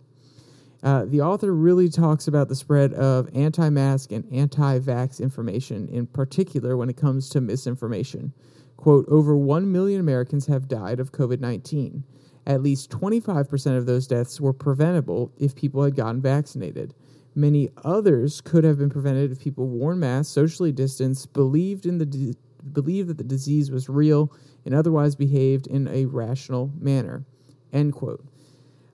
Uh, 0.83 1.05
the 1.05 1.21
author 1.21 1.55
really 1.55 1.91
talks 1.91 2.29
about 2.29 2.49
the 2.49 2.57
spread 2.57 2.95
of 2.95 3.29
anti 3.35 3.69
mask 3.69 4.11
and 4.11 4.25
anti 4.33 4.79
vax 4.79 5.21
information, 5.21 5.87
in 5.89 6.07
particular 6.07 6.79
when 6.79 6.89
it 6.89 6.97
comes 6.97 7.29
to 7.29 7.43
misinformation. 7.43 8.33
Quote 8.77 9.07
Over 9.09 9.37
1 9.37 9.71
million 9.71 10.01
Americans 10.01 10.47
have 10.47 10.69
died 10.69 11.01
of 11.01 11.13
COVID 11.13 11.41
19. 11.41 12.05
At 12.47 12.63
least 12.63 12.91
25% 12.91 13.77
of 13.77 13.87
those 13.87 14.07
deaths 14.07 14.41
were 14.41 14.53
preventable 14.53 15.33
if 15.37 15.57
people 15.57 15.83
had 15.83 15.97
gotten 15.97 16.21
vaccinated. 16.21 16.95
Many 17.35 17.71
others 17.85 18.41
could 18.41 18.65
have 18.65 18.79
been 18.79 18.89
prevented 18.89 19.33
if 19.33 19.41
people 19.41 19.67
wore 19.67 19.97
masks, 19.97 20.33
socially 20.33 20.73
distanced, 20.73 21.33
believed 21.33 21.85
in 21.87 21.99
the 21.99 22.07
di- 22.07 22.35
believed 22.73 23.09
that 23.09 23.19
the 23.19 23.25
disease 23.25 23.71
was 23.71 23.89
real, 23.89 24.33
and 24.65 24.75
otherwise 24.75 25.15
behaved 25.15 25.67
in 25.67 25.87
a 25.89 26.07
rational 26.07 26.73
manner. 26.79 27.25
End 27.73 27.93
quote. 27.93 28.25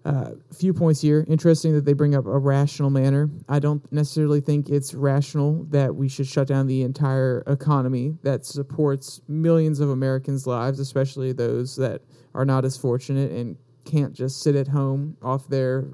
A 0.05 0.09
uh, 0.09 0.31
few 0.53 0.75
points 0.75 1.01
here. 1.01 1.25
Interesting 1.29 1.75
that 1.75 1.85
they 1.85 1.93
bring 1.93 2.17
up 2.17 2.27
a 2.27 2.39
rational 2.39 2.91
manner. 2.91 3.31
I 3.49 3.61
don't 3.61 3.91
necessarily 3.93 4.41
think 4.41 4.69
it's 4.69 4.95
rational 4.95 5.65
that 5.71 5.95
we 5.95 6.09
should 6.09 6.27
shut 6.27 6.49
down 6.49 6.67
the 6.67 6.83
entire 6.83 7.45
economy 7.47 8.17
that 8.23 8.45
supports 8.45 9.21
millions 9.29 9.79
of 9.79 9.91
Americans' 9.91 10.45
lives, 10.45 10.81
especially 10.81 11.33
those 11.33 11.77
that 11.77 12.03
are 12.35 12.45
not 12.45 12.65
as 12.65 12.77
fortunate 12.77 13.31
and 13.31 13.57
can't 13.85 14.13
just 14.13 14.43
sit 14.43 14.57
at 14.57 14.67
home 14.67 15.17
off 15.23 15.49
their 15.49 15.87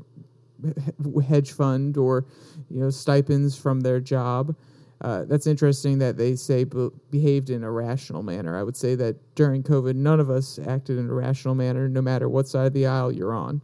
hedge 1.28 1.52
fund 1.52 1.96
or 1.96 2.26
you 2.70 2.80
know 2.80 2.90
stipends 2.90 3.56
from 3.56 3.80
their 3.80 4.00
job. 4.00 4.54
Uh, 5.00 5.24
that's 5.26 5.46
interesting 5.46 5.98
that 5.98 6.16
they 6.16 6.34
say 6.34 6.64
be- 6.64 6.90
behaved 7.10 7.50
in 7.50 7.62
a 7.62 7.70
rational 7.70 8.22
manner. 8.22 8.56
I 8.56 8.64
would 8.64 8.76
say 8.76 8.96
that 8.96 9.16
during 9.36 9.62
COVID, 9.62 9.94
none 9.94 10.18
of 10.18 10.28
us 10.28 10.58
acted 10.66 10.98
in 10.98 11.08
a 11.08 11.14
rational 11.14 11.54
manner, 11.54 11.88
no 11.88 12.02
matter 12.02 12.28
what 12.28 12.48
side 12.48 12.66
of 12.66 12.72
the 12.72 12.86
aisle 12.86 13.12
you're 13.12 13.34
on. 13.34 13.62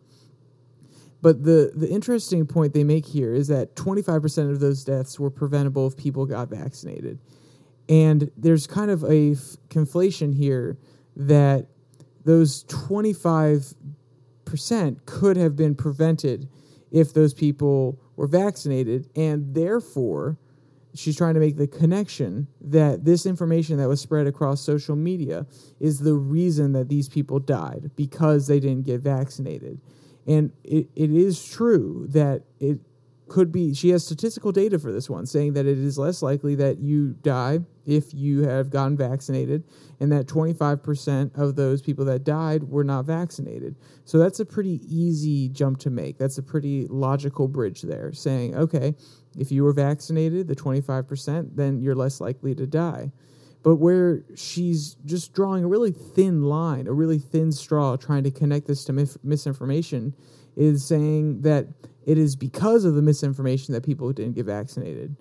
But 1.24 1.42
the, 1.42 1.72
the 1.74 1.88
interesting 1.88 2.46
point 2.46 2.74
they 2.74 2.84
make 2.84 3.06
here 3.06 3.32
is 3.32 3.48
that 3.48 3.76
25% 3.76 4.50
of 4.50 4.60
those 4.60 4.84
deaths 4.84 5.18
were 5.18 5.30
preventable 5.30 5.86
if 5.86 5.96
people 5.96 6.26
got 6.26 6.50
vaccinated. 6.50 7.18
And 7.88 8.30
there's 8.36 8.66
kind 8.66 8.90
of 8.90 9.02
a 9.04 9.32
f- 9.32 9.56
conflation 9.70 10.36
here 10.36 10.76
that 11.16 11.68
those 12.26 12.64
25% 12.64 13.74
could 15.06 15.38
have 15.38 15.56
been 15.56 15.74
prevented 15.74 16.46
if 16.90 17.14
those 17.14 17.32
people 17.32 17.98
were 18.16 18.26
vaccinated. 18.26 19.08
And 19.16 19.54
therefore, 19.54 20.36
she's 20.92 21.16
trying 21.16 21.32
to 21.32 21.40
make 21.40 21.56
the 21.56 21.66
connection 21.66 22.48
that 22.60 23.06
this 23.06 23.24
information 23.24 23.78
that 23.78 23.88
was 23.88 23.98
spread 23.98 24.26
across 24.26 24.60
social 24.60 24.94
media 24.94 25.46
is 25.80 26.00
the 26.00 26.12
reason 26.12 26.72
that 26.72 26.90
these 26.90 27.08
people 27.08 27.38
died 27.38 27.92
because 27.96 28.46
they 28.46 28.60
didn't 28.60 28.84
get 28.84 29.00
vaccinated. 29.00 29.80
And 30.26 30.52
it, 30.62 30.88
it 30.94 31.10
is 31.10 31.44
true 31.44 32.06
that 32.10 32.42
it 32.60 32.78
could 33.28 33.50
be, 33.50 33.74
she 33.74 33.90
has 33.90 34.04
statistical 34.04 34.52
data 34.52 34.78
for 34.78 34.92
this 34.92 35.08
one 35.08 35.26
saying 35.26 35.54
that 35.54 35.66
it 35.66 35.78
is 35.78 35.98
less 35.98 36.22
likely 36.22 36.54
that 36.56 36.78
you 36.78 37.14
die 37.22 37.60
if 37.86 38.14
you 38.14 38.42
have 38.42 38.70
gotten 38.70 38.96
vaccinated, 38.96 39.62
and 40.00 40.10
that 40.10 40.26
25% 40.26 41.38
of 41.38 41.54
those 41.54 41.82
people 41.82 42.04
that 42.04 42.24
died 42.24 42.64
were 42.64 42.84
not 42.84 43.04
vaccinated. 43.04 43.76
So 44.04 44.18
that's 44.18 44.40
a 44.40 44.46
pretty 44.46 44.80
easy 44.88 45.48
jump 45.50 45.78
to 45.80 45.90
make. 45.90 46.16
That's 46.16 46.38
a 46.38 46.42
pretty 46.42 46.86
logical 46.88 47.46
bridge 47.46 47.82
there, 47.82 48.12
saying, 48.12 48.56
okay, 48.56 48.94
if 49.38 49.52
you 49.52 49.64
were 49.64 49.72
vaccinated, 49.72 50.48
the 50.48 50.56
25%, 50.56 51.56
then 51.56 51.80
you're 51.80 51.94
less 51.94 52.20
likely 52.20 52.54
to 52.54 52.66
die 52.66 53.12
but 53.64 53.76
where 53.76 54.22
she's 54.36 54.96
just 55.06 55.32
drawing 55.32 55.64
a 55.64 55.66
really 55.66 55.90
thin 55.90 56.42
line, 56.42 56.86
a 56.86 56.92
really 56.92 57.18
thin 57.18 57.50
straw, 57.50 57.96
trying 57.96 58.22
to 58.22 58.30
connect 58.30 58.66
this 58.66 58.84
to 58.84 58.92
mis- 58.92 59.18
misinformation, 59.24 60.14
is 60.54 60.84
saying 60.84 61.40
that 61.40 61.66
it 62.04 62.18
is 62.18 62.36
because 62.36 62.84
of 62.84 62.94
the 62.94 63.02
misinformation 63.02 63.72
that 63.72 63.82
people 63.82 64.12
didn't 64.12 64.34
get 64.34 64.44
vaccinated. 64.44 65.16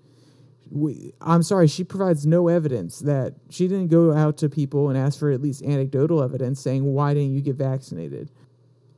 We, 0.69 1.13
I'm 1.21 1.41
sorry, 1.41 1.67
she 1.67 1.85
provides 1.85 2.25
no 2.25 2.49
evidence 2.49 2.99
that 2.99 3.35
she 3.49 3.69
didn't 3.69 3.87
go 3.87 4.13
out 4.13 4.37
to 4.39 4.49
people 4.49 4.89
and 4.89 4.97
ask 4.97 5.17
for 5.17 5.31
at 5.31 5.41
least 5.41 5.63
anecdotal 5.63 6.21
evidence 6.21 6.59
saying, 6.59 6.83
why 6.83 7.13
didn't 7.13 7.33
you 7.33 7.41
get 7.41 7.55
vaccinated? 7.55 8.29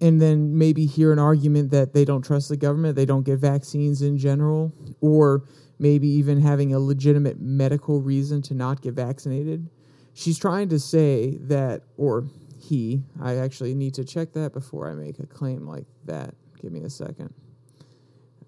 And 0.01 0.19
then 0.19 0.57
maybe 0.57 0.87
hear 0.87 1.13
an 1.13 1.19
argument 1.19 1.69
that 1.69 1.93
they 1.93 2.03
don't 2.03 2.23
trust 2.23 2.49
the 2.49 2.57
government, 2.57 2.95
they 2.95 3.05
don't 3.05 3.23
get 3.23 3.37
vaccines 3.37 4.01
in 4.01 4.17
general, 4.17 4.73
or 5.01 5.43
maybe 5.79 6.07
even 6.07 6.41
having 6.41 6.73
a 6.73 6.79
legitimate 6.79 7.39
medical 7.39 8.01
reason 8.01 8.41
to 8.43 8.53
not 8.53 8.81
get 8.81 8.93
vaccinated. 8.93 9.69
She's 10.13 10.39
trying 10.39 10.69
to 10.69 10.79
say 10.79 11.37
that, 11.41 11.83
or 11.97 12.27
he, 12.57 13.03
I 13.21 13.35
actually 13.37 13.75
need 13.75 13.93
to 13.95 14.05
check 14.05 14.33
that 14.33 14.53
before 14.53 14.89
I 14.89 14.95
make 14.95 15.19
a 15.19 15.25
claim 15.25 15.67
like 15.67 15.85
that. 16.05 16.33
Give 16.61 16.71
me 16.71 16.83
a 16.83 16.89
second. 16.89 17.33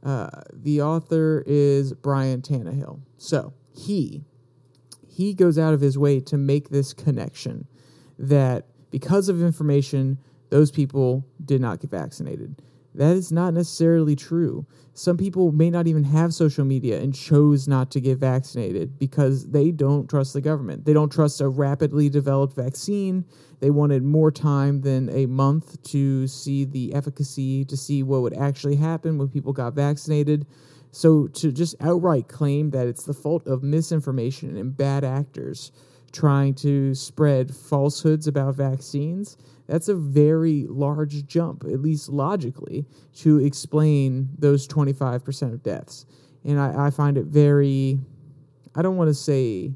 Uh, 0.03 0.29
the 0.53 0.81
author 0.81 1.43
is 1.45 1.93
Brian 1.93 2.41
Tannehill. 2.41 3.01
So 3.17 3.53
he 3.75 4.23
he 5.07 5.33
goes 5.33 5.57
out 5.57 5.73
of 5.73 5.81
his 5.81 5.97
way 5.97 6.19
to 6.19 6.37
make 6.37 6.69
this 6.69 6.93
connection 6.93 7.67
that 8.19 8.67
because 8.91 9.29
of 9.29 9.41
information, 9.41 10.19
those 10.49 10.71
people 10.71 11.25
did 11.43 11.59
not 11.59 11.79
get 11.79 11.89
vaccinated. 11.89 12.61
That 12.97 13.15
is 13.15 13.31
not 13.31 13.53
necessarily 13.53 14.15
true. 14.15 14.65
Some 14.93 15.17
people 15.17 15.51
may 15.51 15.69
not 15.69 15.85
even 15.85 16.03
have 16.05 16.33
social 16.33 16.65
media 16.65 16.99
and 16.99 17.13
chose 17.13 17.67
not 17.67 17.91
to 17.91 18.01
get 18.01 18.17
vaccinated 18.17 18.97
because 18.97 19.49
they 19.49 19.69
don't 19.69 20.09
trust 20.09 20.33
the 20.33 20.41
government. 20.41 20.85
They 20.85 20.93
don't 20.93 21.11
trust 21.11 21.39
a 21.39 21.47
rapidly 21.47 22.09
developed 22.09 22.55
vaccine. 22.55 23.23
They 23.59 23.69
wanted 23.69 24.03
more 24.03 24.31
time 24.31 24.81
than 24.81 25.09
a 25.09 25.27
month 25.27 25.81
to 25.91 26.25
see 26.25 26.65
the 26.65 26.95
efficacy, 26.95 27.63
to 27.65 27.77
see 27.77 28.01
what 28.01 28.23
would 28.23 28.35
actually 28.35 28.77
happen 28.77 29.19
when 29.19 29.27
people 29.27 29.53
got 29.53 29.73
vaccinated. 29.73 30.47
So 30.91 31.27
to 31.27 31.51
just 31.51 31.75
outright 31.79 32.27
claim 32.27 32.71
that 32.71 32.87
it's 32.87 33.03
the 33.03 33.13
fault 33.13 33.45
of 33.45 33.61
misinformation 33.61 34.57
and 34.57 34.75
bad 34.75 35.03
actors 35.03 35.71
trying 36.11 36.55
to 36.55 36.95
spread 36.95 37.53
falsehoods 37.53 38.25
about 38.25 38.55
vaccines, 38.55 39.37
that's 39.67 39.89
a 39.89 39.95
very 39.95 40.65
large 40.67 41.25
jump, 41.25 41.63
at 41.65 41.81
least 41.81 42.09
logically, 42.09 42.85
to 43.17 43.39
explain 43.39 44.29
those 44.37 44.67
25% 44.67 45.53
of 45.53 45.61
deaths. 45.61 46.05
And 46.45 46.59
I, 46.59 46.87
I 46.87 46.89
find 46.89 47.17
it 47.17 47.25
very, 47.25 47.99
I 48.75 48.81
don't 48.81 48.95
want 48.95 49.09
to 49.09 49.13
say 49.13 49.73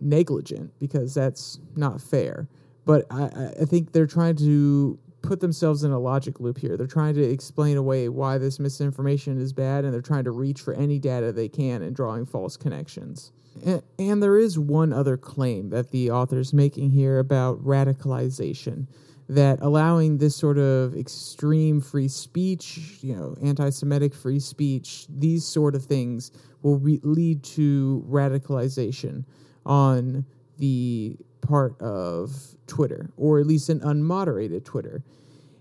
negligent 0.00 0.72
because 0.78 1.14
that's 1.14 1.60
not 1.76 2.00
fair, 2.00 2.48
but 2.86 3.04
I, 3.10 3.50
I 3.60 3.64
think 3.66 3.92
they're 3.92 4.06
trying 4.06 4.36
to 4.36 4.98
put 5.20 5.40
themselves 5.40 5.84
in 5.84 5.90
a 5.90 5.98
logic 5.98 6.40
loop 6.40 6.58
here. 6.58 6.76
They're 6.76 6.86
trying 6.86 7.14
to 7.14 7.22
explain 7.22 7.76
away 7.76 8.08
why 8.08 8.38
this 8.38 8.58
misinformation 8.58 9.38
is 9.40 9.52
bad, 9.52 9.84
and 9.84 9.92
they're 9.92 10.00
trying 10.00 10.24
to 10.24 10.30
reach 10.30 10.60
for 10.60 10.72
any 10.74 10.98
data 10.98 11.32
they 11.32 11.48
can 11.48 11.82
and 11.82 11.94
drawing 11.94 12.24
false 12.24 12.56
connections. 12.56 13.32
And, 13.98 14.22
there 14.22 14.38
is 14.38 14.58
one 14.58 14.92
other 14.92 15.16
claim 15.16 15.70
that 15.70 15.90
the 15.90 16.10
author 16.10 16.38
is 16.38 16.52
making 16.52 16.90
here 16.90 17.18
about 17.18 17.62
radicalization 17.64 18.86
that 19.28 19.58
allowing 19.60 20.18
this 20.18 20.34
sort 20.34 20.58
of 20.58 20.96
extreme 20.96 21.80
free 21.80 22.08
speech, 22.08 22.98
you 23.02 23.14
know, 23.14 23.36
anti 23.42 23.68
Semitic 23.70 24.14
free 24.14 24.40
speech, 24.40 25.06
these 25.08 25.44
sort 25.44 25.74
of 25.74 25.84
things 25.84 26.32
will 26.62 26.78
re- 26.78 27.00
lead 27.02 27.42
to 27.42 28.04
radicalization 28.08 29.24
on 29.66 30.24
the 30.56 31.16
part 31.42 31.80
of 31.80 32.56
Twitter, 32.66 33.10
or 33.16 33.38
at 33.38 33.46
least 33.46 33.68
an 33.68 33.80
unmoderated 33.80 34.64
Twitter. 34.64 35.02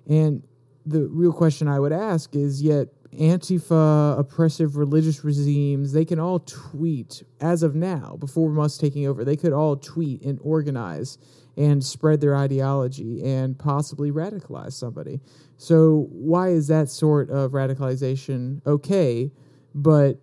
And 0.07 0.43
the 0.85 1.07
real 1.07 1.33
question 1.33 1.67
I 1.67 1.79
would 1.79 1.91
ask 1.91 2.35
is 2.35 2.61
yet 2.61 2.87
Antifa, 3.13 4.19
oppressive 4.19 4.75
religious 4.75 5.23
regimes, 5.23 5.93
they 5.93 6.05
can 6.05 6.19
all 6.19 6.39
tweet 6.39 7.23
as 7.39 7.63
of 7.63 7.75
now, 7.75 8.17
before 8.19 8.49
Musk 8.49 8.81
taking 8.81 9.07
over, 9.07 9.23
they 9.23 9.37
could 9.37 9.53
all 9.53 9.75
tweet 9.75 10.21
and 10.23 10.39
organize 10.41 11.17
and 11.55 11.83
spread 11.83 12.21
their 12.21 12.35
ideology 12.35 13.23
and 13.23 13.57
possibly 13.57 14.11
radicalize 14.11 14.73
somebody. 14.73 15.19
So, 15.57 16.07
why 16.11 16.49
is 16.49 16.67
that 16.67 16.89
sort 16.89 17.29
of 17.31 17.51
radicalization 17.51 18.65
okay, 18.65 19.31
but 19.73 20.19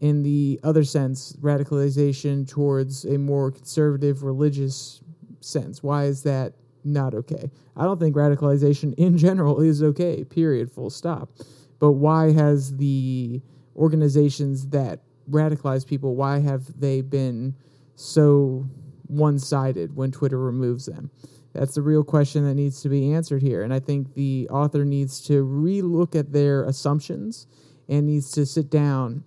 in 0.00 0.22
the 0.22 0.58
other 0.62 0.84
sense, 0.84 1.34
radicalization 1.40 2.48
towards 2.48 3.04
a 3.04 3.18
more 3.18 3.50
conservative 3.50 4.22
religious 4.22 5.02
sense? 5.40 5.82
Why 5.82 6.04
is 6.04 6.22
that 6.22 6.54
not 6.84 7.14
okay? 7.14 7.50
I 7.76 7.84
don't 7.84 8.00
think 8.00 8.16
radicalization 8.16 8.94
in 8.94 9.18
general 9.18 9.60
is 9.60 9.82
okay, 9.82 10.24
period, 10.24 10.70
full 10.70 10.90
stop. 10.90 11.30
But 11.78 11.92
why 11.92 12.32
has 12.32 12.76
the 12.76 13.40
organizations 13.76 14.68
that 14.68 15.00
radicalize 15.30 15.86
people, 15.86 16.16
why 16.16 16.40
have 16.40 16.80
they 16.80 17.00
been 17.00 17.54
so 17.94 18.68
one 19.06 19.38
sided 19.38 19.94
when 19.94 20.10
Twitter 20.10 20.38
removes 20.38 20.86
them? 20.86 21.10
That's 21.52 21.74
the 21.74 21.82
real 21.82 22.04
question 22.04 22.44
that 22.44 22.54
needs 22.54 22.82
to 22.82 22.88
be 22.88 23.12
answered 23.12 23.42
here. 23.42 23.62
And 23.62 23.72
I 23.72 23.80
think 23.80 24.14
the 24.14 24.48
author 24.50 24.84
needs 24.84 25.20
to 25.22 25.44
relook 25.44 26.14
at 26.14 26.32
their 26.32 26.64
assumptions 26.64 27.46
and 27.88 28.06
needs 28.06 28.30
to 28.32 28.46
sit 28.46 28.70
down 28.70 29.24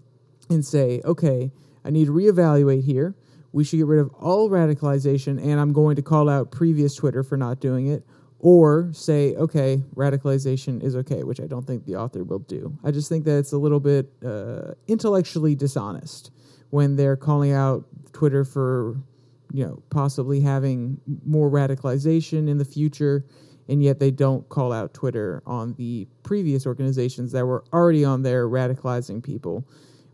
and 0.49 0.65
say, 0.65 1.01
okay, 1.03 1.51
I 1.83 1.89
need 1.89 2.05
to 2.05 2.11
reevaluate 2.11 2.83
here. 2.83 3.15
We 3.53 3.63
should 3.63 3.77
get 3.77 3.87
rid 3.87 3.99
of 3.99 4.09
all 4.13 4.49
radicalization, 4.49 5.43
and 5.43 5.59
I'm 5.59 5.73
going 5.73 5.95
to 5.97 6.01
call 6.01 6.29
out 6.29 6.51
previous 6.51 6.95
Twitter 6.95 7.23
for 7.23 7.37
not 7.37 7.59
doing 7.59 7.87
it 7.87 8.05
or 8.43 8.89
say, 8.91 9.35
okay, 9.35 9.83
radicalization 9.93 10.81
is 10.83 10.95
okay, 10.95 11.23
which 11.23 11.39
I 11.39 11.45
don't 11.45 11.65
think 11.65 11.85
the 11.85 11.95
author 11.95 12.23
will 12.23 12.39
do. 12.39 12.75
I 12.83 12.89
just 12.89 13.07
think 13.07 13.23
that 13.25 13.37
it's 13.37 13.51
a 13.51 13.57
little 13.57 13.79
bit 13.79 14.11
uh, 14.25 14.73
intellectually 14.87 15.53
dishonest 15.53 16.31
when 16.71 16.95
they're 16.95 17.15
calling 17.15 17.51
out 17.51 17.85
Twitter 18.13 18.43
for, 18.43 18.97
you 19.53 19.63
know, 19.63 19.83
possibly 19.91 20.41
having 20.41 20.99
more 21.23 21.51
radicalization 21.51 22.49
in 22.49 22.57
the 22.57 22.65
future, 22.65 23.23
and 23.69 23.83
yet 23.83 23.99
they 23.99 24.09
don't 24.09 24.49
call 24.49 24.73
out 24.73 24.95
Twitter 24.95 25.43
on 25.45 25.75
the 25.75 26.07
previous 26.23 26.65
organizations 26.65 27.31
that 27.33 27.45
were 27.45 27.63
already 27.71 28.03
on 28.03 28.23
there 28.23 28.49
radicalizing 28.49 29.23
people 29.23 29.67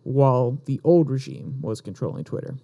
while 0.04 0.62
the 0.66 0.82
old 0.84 1.10
regime 1.10 1.62
was 1.62 1.80
controlling 1.80 2.26
Twitter. 2.26 2.58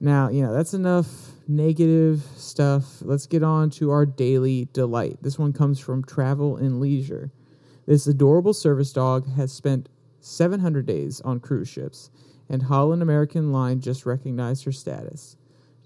Now, 0.00 0.28
you 0.28 0.42
know, 0.42 0.52
that's 0.52 0.74
enough 0.74 1.06
negative 1.48 2.22
stuff. 2.36 3.00
Let's 3.00 3.26
get 3.26 3.42
on 3.42 3.70
to 3.70 3.90
our 3.90 4.06
daily 4.06 4.68
delight. 4.72 5.18
This 5.22 5.38
one 5.38 5.52
comes 5.52 5.78
from 5.78 6.04
Travel 6.04 6.56
and 6.56 6.80
Leisure. 6.80 7.30
This 7.86 8.06
adorable 8.06 8.54
service 8.54 8.92
dog 8.92 9.28
has 9.34 9.52
spent 9.52 9.88
700 10.20 10.86
days 10.86 11.20
on 11.20 11.40
cruise 11.40 11.68
ships, 11.68 12.10
and 12.48 12.62
Holland 12.62 13.02
American 13.02 13.52
Line 13.52 13.80
just 13.80 14.06
recognized 14.06 14.64
her 14.64 14.72
status. 14.72 15.36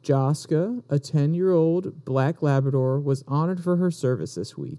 Joska, 0.03 0.83
a 0.89 0.99
10 0.99 1.35
year 1.35 1.53
old 1.53 2.05
black 2.05 2.41
Labrador, 2.41 3.01
was 3.01 3.25
honored 3.27 3.63
for 3.63 3.77
her 3.77 3.91
service 3.91 4.37
this 4.37 4.57
week. 4.57 4.79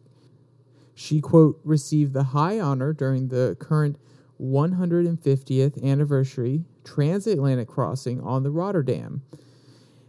She, 0.96 1.22
quote, 1.22 1.60
received 1.64 2.14
the 2.14 2.24
high 2.24 2.60
honor 2.60 2.94
during 2.94 3.28
the 3.28 3.56
current 3.60 3.98
150th 4.42 5.84
anniversary 5.84 6.64
transatlantic 6.84 7.68
crossing 7.68 8.22
on 8.22 8.44
the 8.44 8.52
Rotterdam. 8.52 9.22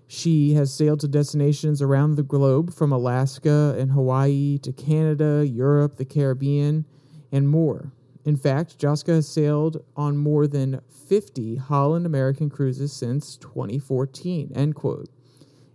She 0.07 0.55
has 0.55 0.74
sailed 0.74 1.01
to 1.01 1.09
destinations 1.09 1.81
around 1.81 2.16
the 2.16 2.22
globe 2.22 2.74
from 2.74 2.91
Alaska 2.91 3.76
and 3.78 3.93
Hawaii 3.93 4.59
to 4.59 4.72
Canada, 4.72 5.47
Europe, 5.47 5.97
the 5.97 6.05
Caribbean, 6.05 6.85
and 7.31 7.49
more. 7.49 7.93
In 8.24 8.37
fact, 8.37 8.78
Joska 8.78 9.14
has 9.14 9.28
sailed 9.28 9.85
on 9.97 10.16
more 10.16 10.47
than 10.47 10.81
50 11.09 11.57
Holland 11.57 12.07
American 12.07 12.51
cruises 12.51 12.93
since 12.93 13.37
2014. 13.37 14.53
End 14.55 14.74
quote. 14.74 15.09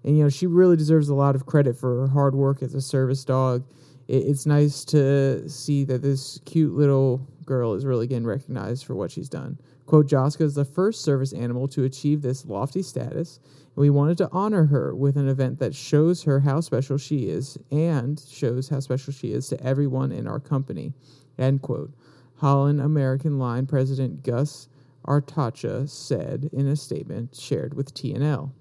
And 0.03 0.17
you 0.17 0.23
know, 0.23 0.29
she 0.29 0.47
really 0.47 0.75
deserves 0.75 1.09
a 1.09 1.15
lot 1.15 1.35
of 1.35 1.45
credit 1.45 1.77
for 1.77 2.01
her 2.01 2.07
hard 2.07 2.35
work 2.35 2.61
as 2.61 2.75
a 2.75 2.81
service 2.81 3.25
dog. 3.25 3.65
It's 4.07 4.45
nice 4.45 4.85
to 4.85 5.49
see 5.49 5.83
that 5.85 6.03
this 6.03 6.39
cute 6.45 6.75
little 6.75 7.27
girl 7.45 7.73
is 7.73 7.85
really 7.85 8.07
getting 8.07 8.25
recognized 8.25 8.85
for 8.85 8.95
what 8.95 9.11
she's 9.11 9.29
done. 9.29 9.59
Quote, 9.85 10.07
Joska 10.07 10.41
is 10.41 10.55
the 10.55 10.65
first 10.65 11.03
service 11.03 11.33
animal 11.33 11.67
to 11.69 11.83
achieve 11.83 12.21
this 12.21 12.45
lofty 12.45 12.81
status, 12.81 13.39
and 13.75 13.81
we 13.81 13.89
wanted 13.89 14.17
to 14.17 14.29
honor 14.31 14.65
her 14.65 14.95
with 14.95 15.15
an 15.15 15.27
event 15.27 15.59
that 15.59 15.75
shows 15.75 16.23
her 16.23 16.39
how 16.39 16.59
special 16.61 16.97
she 16.97 17.29
is 17.29 17.57
and 17.71 18.19
shows 18.19 18.69
how 18.69 18.79
special 18.79 19.13
she 19.13 19.31
is 19.31 19.47
to 19.49 19.63
everyone 19.63 20.11
in 20.11 20.27
our 20.27 20.39
company. 20.39 20.93
End 21.37 21.61
quote. 21.61 21.93
Holland 22.37 22.81
American 22.81 23.39
Line 23.39 23.65
President 23.65 24.23
Gus 24.23 24.67
Antorcha 25.07 25.87
said 25.87 26.49
in 26.51 26.67
a 26.67 26.75
statement 26.75 27.35
shared 27.35 27.73
with 27.75 27.93
TNL. 27.93 28.51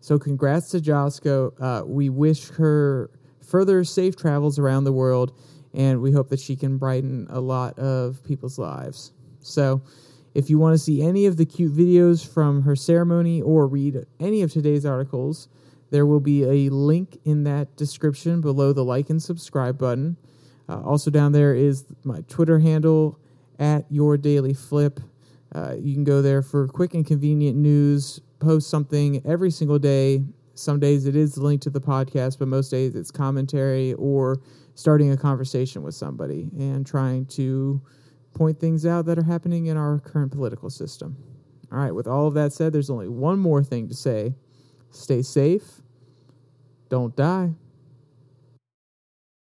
So, 0.00 0.18
congrats 0.18 0.70
to 0.70 0.80
Joska. 0.80 1.52
Uh, 1.60 1.86
we 1.86 2.08
wish 2.08 2.48
her 2.50 3.10
further 3.40 3.84
safe 3.84 4.16
travels 4.16 4.58
around 4.58 4.84
the 4.84 4.92
world, 4.92 5.36
and 5.74 6.00
we 6.00 6.12
hope 6.12 6.28
that 6.30 6.40
she 6.40 6.56
can 6.56 6.78
brighten 6.78 7.26
a 7.30 7.40
lot 7.40 7.78
of 7.78 8.22
people's 8.24 8.58
lives. 8.58 9.12
So, 9.40 9.82
if 10.34 10.48
you 10.48 10.58
want 10.58 10.74
to 10.74 10.78
see 10.78 11.02
any 11.02 11.26
of 11.26 11.36
the 11.36 11.44
cute 11.44 11.72
videos 11.72 12.26
from 12.26 12.62
her 12.62 12.74
ceremony 12.74 13.42
or 13.42 13.66
read 13.66 14.06
any 14.18 14.40
of 14.40 14.50
today's 14.50 14.86
articles, 14.86 15.48
there 15.90 16.06
will 16.06 16.20
be 16.20 16.44
a 16.44 16.72
link 16.72 17.18
in 17.24 17.44
that 17.44 17.76
description 17.76 18.40
below 18.40 18.72
the 18.72 18.82
like 18.82 19.10
and 19.10 19.22
subscribe 19.22 19.76
button. 19.76 20.16
Uh, 20.68 20.80
also, 20.80 21.10
down 21.10 21.32
there 21.32 21.54
is 21.54 21.84
my 22.02 22.22
Twitter 22.28 22.58
handle 22.58 23.18
at 23.58 23.84
Your 23.90 24.16
Daily 24.16 24.54
Flip. 24.54 25.00
Uh, 25.54 25.74
you 25.78 25.92
can 25.92 26.04
go 26.04 26.22
there 26.22 26.40
for 26.40 26.66
quick 26.66 26.94
and 26.94 27.06
convenient 27.06 27.58
news, 27.58 28.20
post 28.38 28.70
something 28.70 29.20
every 29.26 29.50
single 29.50 29.78
day. 29.78 30.24
Some 30.54 30.80
days 30.80 31.06
it 31.06 31.14
is 31.14 31.34
the 31.34 31.42
link 31.42 31.60
to 31.62 31.70
the 31.70 31.80
podcast, 31.80 32.38
but 32.38 32.48
most 32.48 32.70
days 32.70 32.94
it's 32.94 33.10
commentary 33.10 33.92
or 33.94 34.40
starting 34.74 35.10
a 35.12 35.16
conversation 35.16 35.82
with 35.82 35.94
somebody 35.94 36.50
and 36.58 36.86
trying 36.86 37.26
to 37.26 37.80
point 38.34 38.58
things 38.58 38.86
out 38.86 39.04
that 39.06 39.18
are 39.18 39.24
happening 39.24 39.66
in 39.66 39.76
our 39.76 39.98
current 39.98 40.32
political 40.32 40.70
system. 40.70 41.16
All 41.70 41.78
right, 41.78 41.94
with 41.94 42.06
all 42.06 42.26
of 42.26 42.34
that 42.34 42.52
said, 42.52 42.72
there's 42.72 42.90
only 42.90 43.08
one 43.08 43.38
more 43.38 43.62
thing 43.62 43.88
to 43.88 43.94
say 43.94 44.34
stay 44.90 45.22
safe, 45.22 45.80
don't 46.88 47.16
die. 47.16 47.52